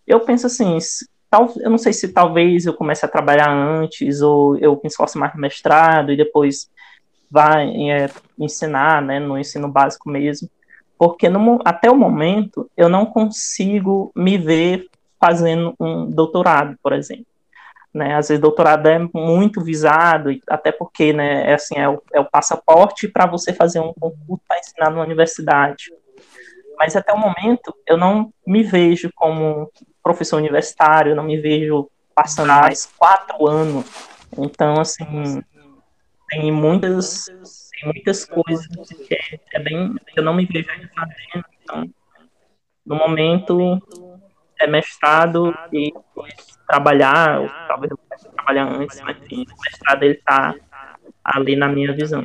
eu 0.06 0.20
penso 0.22 0.48
assim, 0.48 0.78
tal, 1.30 1.52
eu 1.58 1.70
não 1.70 1.78
sei 1.78 1.92
se 1.94 2.10
talvez 2.10 2.66
eu 2.66 2.74
comece 2.74 3.06
a 3.06 3.10
trabalhar 3.10 3.50
antes, 3.50 4.22
ou 4.22 4.56
eu 4.58 4.80
me 4.84 4.90
mais 5.16 5.36
mestrado 5.36 6.12
e 6.12 6.18
depois 6.18 6.70
vai 7.30 7.68
é, 7.90 8.10
ensinar, 8.38 9.02
né, 9.02 9.20
no 9.20 9.38
ensino 9.38 9.68
básico 9.68 10.08
mesmo, 10.08 10.48
porque 10.98 11.28
no, 11.28 11.60
até 11.66 11.90
o 11.90 11.96
momento 11.96 12.70
eu 12.78 12.88
não 12.88 13.08
consigo 13.08 14.12
me 14.16 14.38
ver 14.38 14.88
fazendo 15.20 15.74
um 15.80 16.06
doutorado, 16.10 16.78
por 16.84 16.94
exemplo. 16.94 17.26
Né, 17.92 18.16
às 18.16 18.28
vezes 18.28 18.42
doutorado 18.42 18.88
é 18.88 19.00
muito 19.14 19.62
visado, 19.62 20.30
até 20.48 20.72
porque 20.72 21.14
né, 21.14 21.52
é, 21.52 21.54
assim, 21.56 21.76
é, 21.78 21.90
o, 21.90 22.02
é 22.12 22.20
o 22.20 22.30
passaporte 22.30 23.08
para 23.08 23.26
você 23.26 23.54
fazer 23.54 23.80
um 23.80 23.94
concurso 23.94 24.42
para 24.48 24.60
ensinar 24.60 24.92
numa 24.92 25.04
universidade. 25.04 25.92
Mas 26.78 26.96
até 26.96 27.14
o 27.14 27.18
momento 27.18 27.74
eu 27.88 27.98
não 27.98 28.34
me 28.46 28.64
vejo 28.64 29.10
como 29.16 29.72
professor 30.02 30.38
universitário, 30.38 31.16
não 31.16 31.24
me 31.24 31.38
vejo 31.38 31.90
passando 32.16 32.50
mais 32.50 32.86
quatro 32.98 33.48
anos. 33.48 33.86
Então, 34.38 34.80
assim, 34.80 35.42
tem 36.30 36.52
muitas 36.52 37.26
muitas 37.86 38.26
coisas 38.26 38.68
que 39.08 39.14
é, 39.14 39.40
é 39.54 39.60
bem. 39.60 39.94
Eu 40.16 40.24
não 40.24 40.34
me 40.34 40.46
vejo 40.46 40.70
ainda 40.70 40.90
fazendo. 40.96 41.46
Então, 41.62 41.90
no 42.86 42.96
momento, 42.96 43.82
é 44.60 44.68
mestrado 44.68 45.54
e 45.72 45.94
trabalhar, 46.68 47.42
ou 47.42 47.50
talvez 47.68 47.92
eu 47.92 47.98
possa 47.98 48.30
trabalhar 48.30 48.66
antes, 48.66 49.00
mas 49.02 49.18
enfim, 49.18 49.46
o 49.50 49.62
mestrado 49.62 50.04
ele 50.04 50.16
está 50.16 50.56
ali 51.24 51.56
na 51.56 51.68
minha 51.68 51.94
visão. 51.94 52.24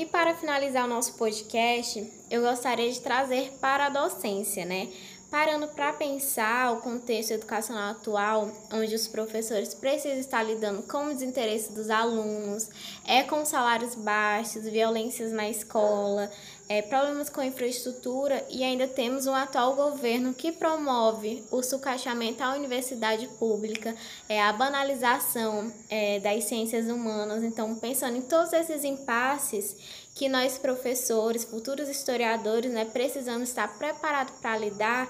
E 0.00 0.06
para 0.06 0.34
finalizar 0.34 0.86
o 0.86 0.88
nosso 0.88 1.12
podcast, 1.18 2.10
eu 2.30 2.40
gostaria 2.40 2.90
de 2.90 2.98
trazer 3.02 3.52
para 3.60 3.84
a 3.84 3.90
docência, 3.90 4.64
né? 4.64 4.88
Parando 5.30 5.68
para 5.68 5.92
pensar 5.92 6.72
o 6.72 6.80
contexto 6.80 7.32
educacional 7.32 7.90
atual, 7.90 8.50
onde 8.72 8.94
os 8.94 9.06
professores 9.06 9.74
precisam 9.74 10.18
estar 10.18 10.42
lidando 10.42 10.82
com 10.84 11.04
o 11.04 11.12
desinteresse 11.12 11.70
dos 11.74 11.90
alunos, 11.90 12.70
é 13.06 13.24
com 13.24 13.44
salários 13.44 13.94
baixos, 13.94 14.64
violências 14.64 15.32
na 15.32 15.50
escola, 15.50 16.30
é, 16.70 16.80
problemas 16.82 17.28
com 17.28 17.42
infraestrutura 17.42 18.46
e 18.48 18.62
ainda 18.62 18.86
temos 18.86 19.26
um 19.26 19.34
atual 19.34 19.74
governo 19.74 20.32
que 20.32 20.52
promove 20.52 21.42
o 21.50 21.64
sucateamento 21.64 22.44
à 22.44 22.54
universidade 22.54 23.26
pública, 23.40 23.92
é, 24.28 24.40
a 24.40 24.52
banalização 24.52 25.72
é, 25.90 26.20
das 26.20 26.44
ciências 26.44 26.86
humanas. 26.86 27.42
Então, 27.42 27.74
pensando 27.74 28.18
em 28.18 28.22
todos 28.22 28.52
esses 28.52 28.84
impasses 28.84 30.08
que 30.14 30.28
nós 30.28 30.58
professores, 30.58 31.42
futuros 31.42 31.88
historiadores, 31.88 32.70
né, 32.70 32.84
precisamos 32.84 33.48
estar 33.48 33.66
preparados 33.76 34.34
para 34.40 34.56
lidar. 34.56 35.08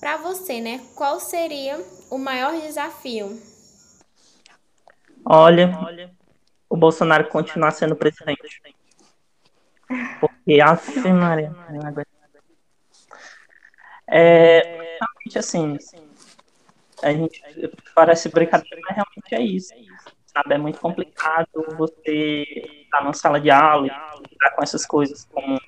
Para 0.00 0.16
você, 0.16 0.60
né, 0.60 0.80
qual 0.96 1.20
seria 1.20 1.80
o 2.10 2.18
maior 2.18 2.60
desafio? 2.60 3.40
Olha, 5.24 6.10
o 6.68 6.76
Bolsonaro 6.76 7.28
continuar 7.28 7.70
sendo 7.70 7.94
presidente. 7.94 8.75
Porque, 10.20 10.60
assim, 10.62 11.12
Maria, 11.12 11.52
é, 14.08 14.60
realmente 15.00 15.38
assim, 15.38 15.76
a 17.02 17.12
gente 17.12 17.42
parece 17.94 18.28
brincadeira, 18.28 18.80
mas 18.84 18.96
realmente 18.96 19.34
é 19.34 19.40
isso 19.40 19.74
sabe? 20.36 20.54
É 20.54 20.58
muito 20.58 20.78
complicado 20.78 21.48
você 21.76 22.44
estar 22.84 23.00
numa 23.00 23.14
sala 23.14 23.40
de 23.40 23.50
aula 23.50 23.86
e 23.86 23.90
lidar 24.30 24.54
com 24.54 24.62
essas 24.62 24.84
coisas 24.84 25.24
como 25.24 25.58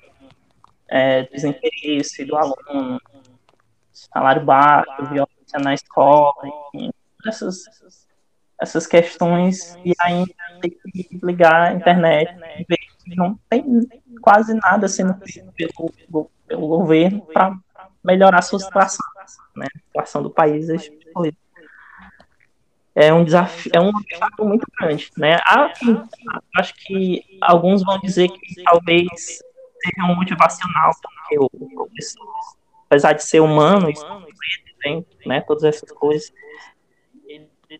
é, 0.87 1.23
desinteresse 1.23 2.25
do 2.25 2.35
aluno, 2.35 3.01
salário 3.91 4.45
baixo, 4.45 5.05
violência 5.11 5.59
na 5.61 5.73
escola, 5.73 6.47
enfim, 6.73 6.91
essas, 7.25 7.63
essas 8.61 8.85
questões 8.85 9.75
e 9.83 9.93
ainda 9.99 10.33
tem 10.61 10.71
que 10.71 11.19
ligar 11.23 11.71
a 11.71 11.73
internet 11.73 12.31
e 12.59 12.65
ver 12.67 12.78
não 13.15 13.39
tem 13.49 13.63
quase 14.21 14.53
nada 14.53 14.87
sendo 14.87 15.15
feito 15.25 15.93
pelo, 16.07 16.31
pelo 16.47 16.67
governo 16.67 17.21
para 17.21 17.57
melhorar 18.03 18.39
a 18.39 18.43
sua 18.43 18.59
situação, 18.59 19.05
né? 19.55 19.67
A 19.73 19.79
situação 19.79 20.23
do 20.23 20.29
país, 20.29 20.67
é 22.95 23.13
um 23.13 23.23
desafio, 23.23 23.71
é 23.73 23.79
um 23.79 23.89
obstáculo 23.89 24.49
muito 24.49 24.65
grande, 24.77 25.09
né? 25.17 25.37
Há, 25.45 25.71
acho 26.57 26.73
que 26.75 27.23
alguns 27.41 27.83
vão 27.83 27.99
dizer 27.99 28.29
que 28.29 28.63
talvez 28.63 29.07
seja 29.81 30.05
um 30.05 30.15
motivacional, 30.15 30.91
porque 31.01 31.39
o 31.39 31.49
apesar 32.89 33.13
de 33.13 33.23
ser 33.23 33.39
humano, 33.39 33.87
tem, 34.81 35.05
né, 35.25 35.41
todas 35.41 35.63
essas 35.63 35.91
coisas, 35.91 36.33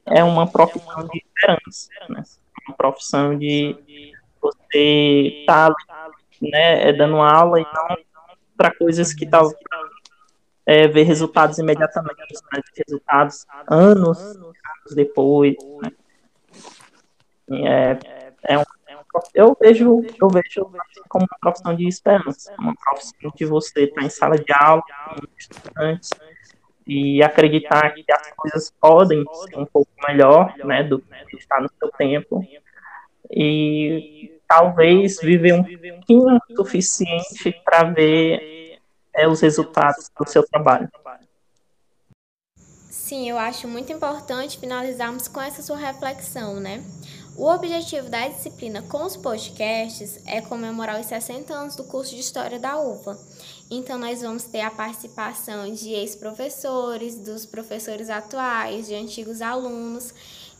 é 0.05 0.23
uma 0.23 0.47
profissão 0.47 1.07
de 1.07 1.17
esperança, 1.17 1.89
né? 2.09 2.23
Uma 2.67 2.75
profissão 2.77 3.37
de 3.37 4.13
você 4.71 5.43
tá, 5.45 5.73
né, 6.41 6.93
dando 6.93 7.17
aula 7.17 7.59
e 7.59 7.63
não 7.63 7.97
para 8.57 8.75
coisas 8.75 9.13
que 9.13 9.25
talvez 9.25 9.57
é, 10.65 10.87
ver 10.87 11.03
resultados 11.03 11.57
imediatamente, 11.57 12.15
mas 12.51 12.63
resultados 12.75 13.45
anos, 13.67 14.19
anos 14.19 14.95
depois. 14.95 15.55
Né? 15.81 15.91
É, 17.51 17.99
é 18.43 18.57
um, 18.57 18.61
é 18.61 18.99
eu 19.33 19.57
vejo 19.59 20.03
eu 20.21 20.29
vejo 20.29 20.71
como 21.07 21.25
uma 21.25 21.39
profissão 21.41 21.75
de 21.75 21.87
esperança, 21.87 22.53
uma 22.59 22.75
profissão 22.75 23.31
de 23.35 23.45
você 23.45 23.85
estar 23.85 24.03
em 24.03 24.09
sala 24.09 24.37
de 24.37 24.53
aula 24.53 24.83
com 25.15 25.25
estudantes 25.37 26.09
e 26.85 27.23
acreditar 27.23 27.91
que 27.93 28.05
as 28.11 28.31
coisas 28.35 28.73
podem 28.79 29.23
ser 29.33 29.57
um 29.57 29.65
pouco 29.65 29.89
melhor, 30.07 30.53
né, 30.57 30.83
do 30.83 30.99
que 30.99 31.37
está 31.37 31.59
no 31.59 31.69
seu 31.79 31.89
tempo 31.91 32.45
e 33.31 34.38
talvez 34.49 35.19
viver 35.21 35.53
um 35.53 35.63
pouquinho 35.63 36.39
suficiente 36.55 37.61
para 37.63 37.83
ver 37.83 38.79
é, 39.13 39.27
os 39.27 39.39
resultados 39.39 40.09
do 40.17 40.27
seu 40.27 40.43
trabalho. 40.43 40.89
Sim, 42.89 43.29
eu 43.29 43.37
acho 43.37 43.67
muito 43.67 43.93
importante 43.93 44.59
finalizarmos 44.59 45.27
com 45.27 45.39
essa 45.39 45.61
sua 45.61 45.77
reflexão, 45.77 46.59
né? 46.59 46.83
O 47.35 47.45
objetivo 47.45 48.09
da 48.09 48.27
disciplina 48.27 48.81
com 48.81 49.05
os 49.05 49.15
podcasts 49.15 50.19
é 50.27 50.41
comemorar 50.41 50.99
os 50.99 51.05
60 51.05 51.53
anos 51.53 51.75
do 51.75 51.85
curso 51.85 52.13
de 52.13 52.19
História 52.19 52.59
da 52.59 52.77
UVA. 52.77 53.17
Então, 53.71 53.97
nós 53.97 54.21
vamos 54.21 54.43
ter 54.43 54.61
a 54.61 54.69
participação 54.69 55.71
de 55.71 55.89
ex-professores, 55.89 57.17
dos 57.19 57.45
professores 57.45 58.09
atuais, 58.09 58.87
de 58.87 58.95
antigos 58.95 59.41
alunos 59.41 60.13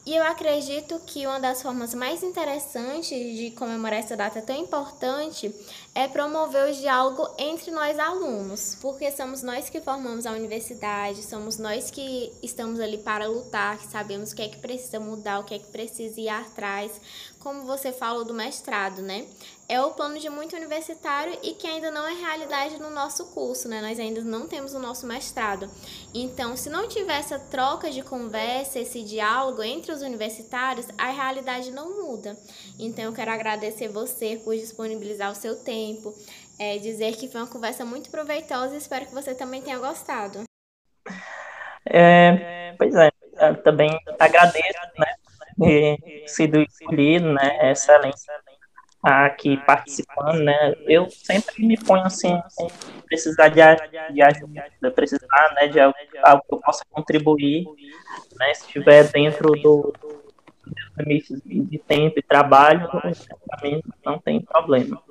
e 0.06 0.16
eu 0.16 0.24
acredito 0.24 1.00
que 1.06 1.28
uma 1.28 1.40
das 1.40 1.62
formas 1.62 1.94
mais 1.94 2.24
interessantes 2.24 3.38
de 3.38 3.52
comemorar 3.52 4.00
essa 4.00 4.16
data 4.16 4.42
tão 4.42 4.56
importante 4.56 5.54
é 6.00 6.08
promover 6.08 6.70
o 6.70 6.74
diálogo 6.74 7.28
entre 7.38 7.72
nós 7.72 8.00
alunos, 8.00 8.78
porque 8.82 9.12
somos 9.12 9.44
nós 9.44 9.70
que 9.70 9.82
formamos 9.82 10.26
a 10.26 10.32
universidade, 10.32 11.22
somos 11.22 11.58
nós 11.58 11.92
que 11.92 12.32
estamos 12.42 12.80
ali 12.80 13.00
para 13.00 13.28
lutar, 13.28 13.78
que 13.78 13.88
sabemos 13.88 14.32
o 14.32 14.36
que 14.36 14.44
é 14.44 14.48
que 14.48 14.60
precisa 14.60 14.98
mudar, 14.98 15.40
o 15.40 15.44
que 15.44 15.56
é 15.56 15.60
que 15.60 15.68
precisa 15.68 16.22
ir 16.22 16.30
atrás, 16.30 17.02
como 17.40 17.64
você 17.64 17.92
falou 17.92 18.24
do 18.24 18.34
mestrado, 18.34 19.02
né? 19.02 19.26
É 19.68 19.80
o 19.82 19.92
plano 19.92 20.18
de 20.20 20.30
muito 20.30 20.56
universitário 20.56 21.38
e 21.44 21.54
que 21.54 21.68
ainda 21.68 21.92
não 21.92 22.06
é 22.08 22.14
realidade 22.14 22.80
no 22.80 22.90
nosso 22.90 23.28
curso, 23.28 23.68
né? 23.68 23.82
Nós 23.82 24.00
ainda 24.00 24.22
não 24.22 24.48
temos 24.48 24.74
o 24.74 24.80
nosso 24.80 25.06
mestrado. 25.06 25.70
Então, 26.14 26.58
se 26.58 26.70
não 26.70 26.88
tiver 26.88 27.20
essa 27.20 27.38
troca 27.38 27.92
de 27.92 28.02
conversa, 28.02 28.80
esse 28.80 29.04
diálogo 29.04 29.62
entre 29.62 29.92
os 29.92 30.02
universitários, 30.02 30.88
a 30.98 31.12
realidade 31.12 31.72
não 31.72 32.04
muda. 32.04 32.38
Então, 32.80 33.06
eu 33.06 33.14
quero 33.14 33.32
agradecer 33.32 33.88
você 33.88 34.42
por 34.44 34.56
disponibilizar 34.56 35.32
o 35.32 35.36
seu 35.36 35.56
tempo, 35.56 35.80
é, 36.60 36.78
dizer 36.78 37.16
que 37.16 37.28
foi 37.28 37.42
uma 37.42 37.48
conversa 37.48 37.86
muito 37.86 38.10
proveitosa 38.10 38.76
e 38.76 38.78
espero 38.78 39.06
que 39.06 39.14
você 39.14 39.34
também 39.34 39.62
tenha 39.62 39.80
gostado. 39.80 40.44
É, 41.86 42.74
pois 42.78 42.94
é, 42.96 43.12
também 43.64 43.90
agradeço, 44.20 44.80
né? 44.98 45.14
ter 45.60 46.24
sido 46.28 46.62
escolhido, 46.62 47.34
né? 47.34 47.58
É 47.60 47.72
excelente 47.72 48.18
aqui 49.02 49.58
participando, 49.66 50.40
né? 50.40 50.74
Eu 50.86 51.10
sempre 51.10 51.66
me 51.66 51.78
ponho 51.78 52.04
assim, 52.04 52.38
precisar 53.06 53.50
de, 53.50 53.62
de 54.14 54.22
ajuda, 54.22 54.92
precisar, 54.94 55.54
né, 55.56 55.68
de 55.68 55.80
algo, 55.80 55.96
algo 56.24 56.44
que 56.48 56.54
eu 56.54 56.60
possa 56.60 56.84
contribuir, 56.90 57.66
né? 58.38 58.54
Se 58.54 58.66
estiver 58.66 59.10
dentro 59.10 59.52
do, 59.52 59.94
limites 60.98 61.42
de 61.46 61.78
tempo 61.80 62.20
e 62.20 62.22
trabalho, 62.22 62.90
não 64.06 64.20
tem 64.20 64.42
problema. 64.42 65.02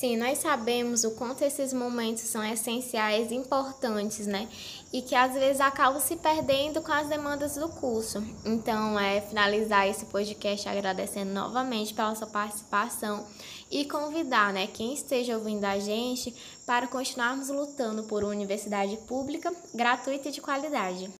Sim, 0.00 0.16
nós 0.16 0.38
sabemos 0.38 1.04
o 1.04 1.10
quanto 1.10 1.42
esses 1.44 1.74
momentos 1.74 2.22
são 2.22 2.42
essenciais, 2.42 3.30
importantes, 3.30 4.26
né? 4.26 4.48
E 4.90 5.02
que 5.02 5.14
às 5.14 5.34
vezes 5.34 5.60
acabam 5.60 6.00
se 6.00 6.16
perdendo 6.16 6.80
com 6.80 6.90
as 6.90 7.06
demandas 7.06 7.56
do 7.56 7.68
curso. 7.68 8.24
Então, 8.42 8.98
é 8.98 9.20
finalizar 9.20 9.86
esse 9.86 10.06
podcast 10.06 10.66
agradecendo 10.66 11.34
novamente 11.34 11.92
pela 11.92 12.14
sua 12.14 12.26
participação 12.26 13.26
e 13.70 13.84
convidar, 13.84 14.54
né, 14.54 14.66
quem 14.68 14.94
esteja 14.94 15.36
ouvindo 15.36 15.66
a 15.66 15.78
gente 15.78 16.34
para 16.64 16.86
continuarmos 16.86 17.50
lutando 17.50 18.04
por 18.04 18.24
uma 18.24 18.32
universidade 18.32 18.96
pública, 19.06 19.52
gratuita 19.74 20.30
e 20.30 20.32
de 20.32 20.40
qualidade. 20.40 21.19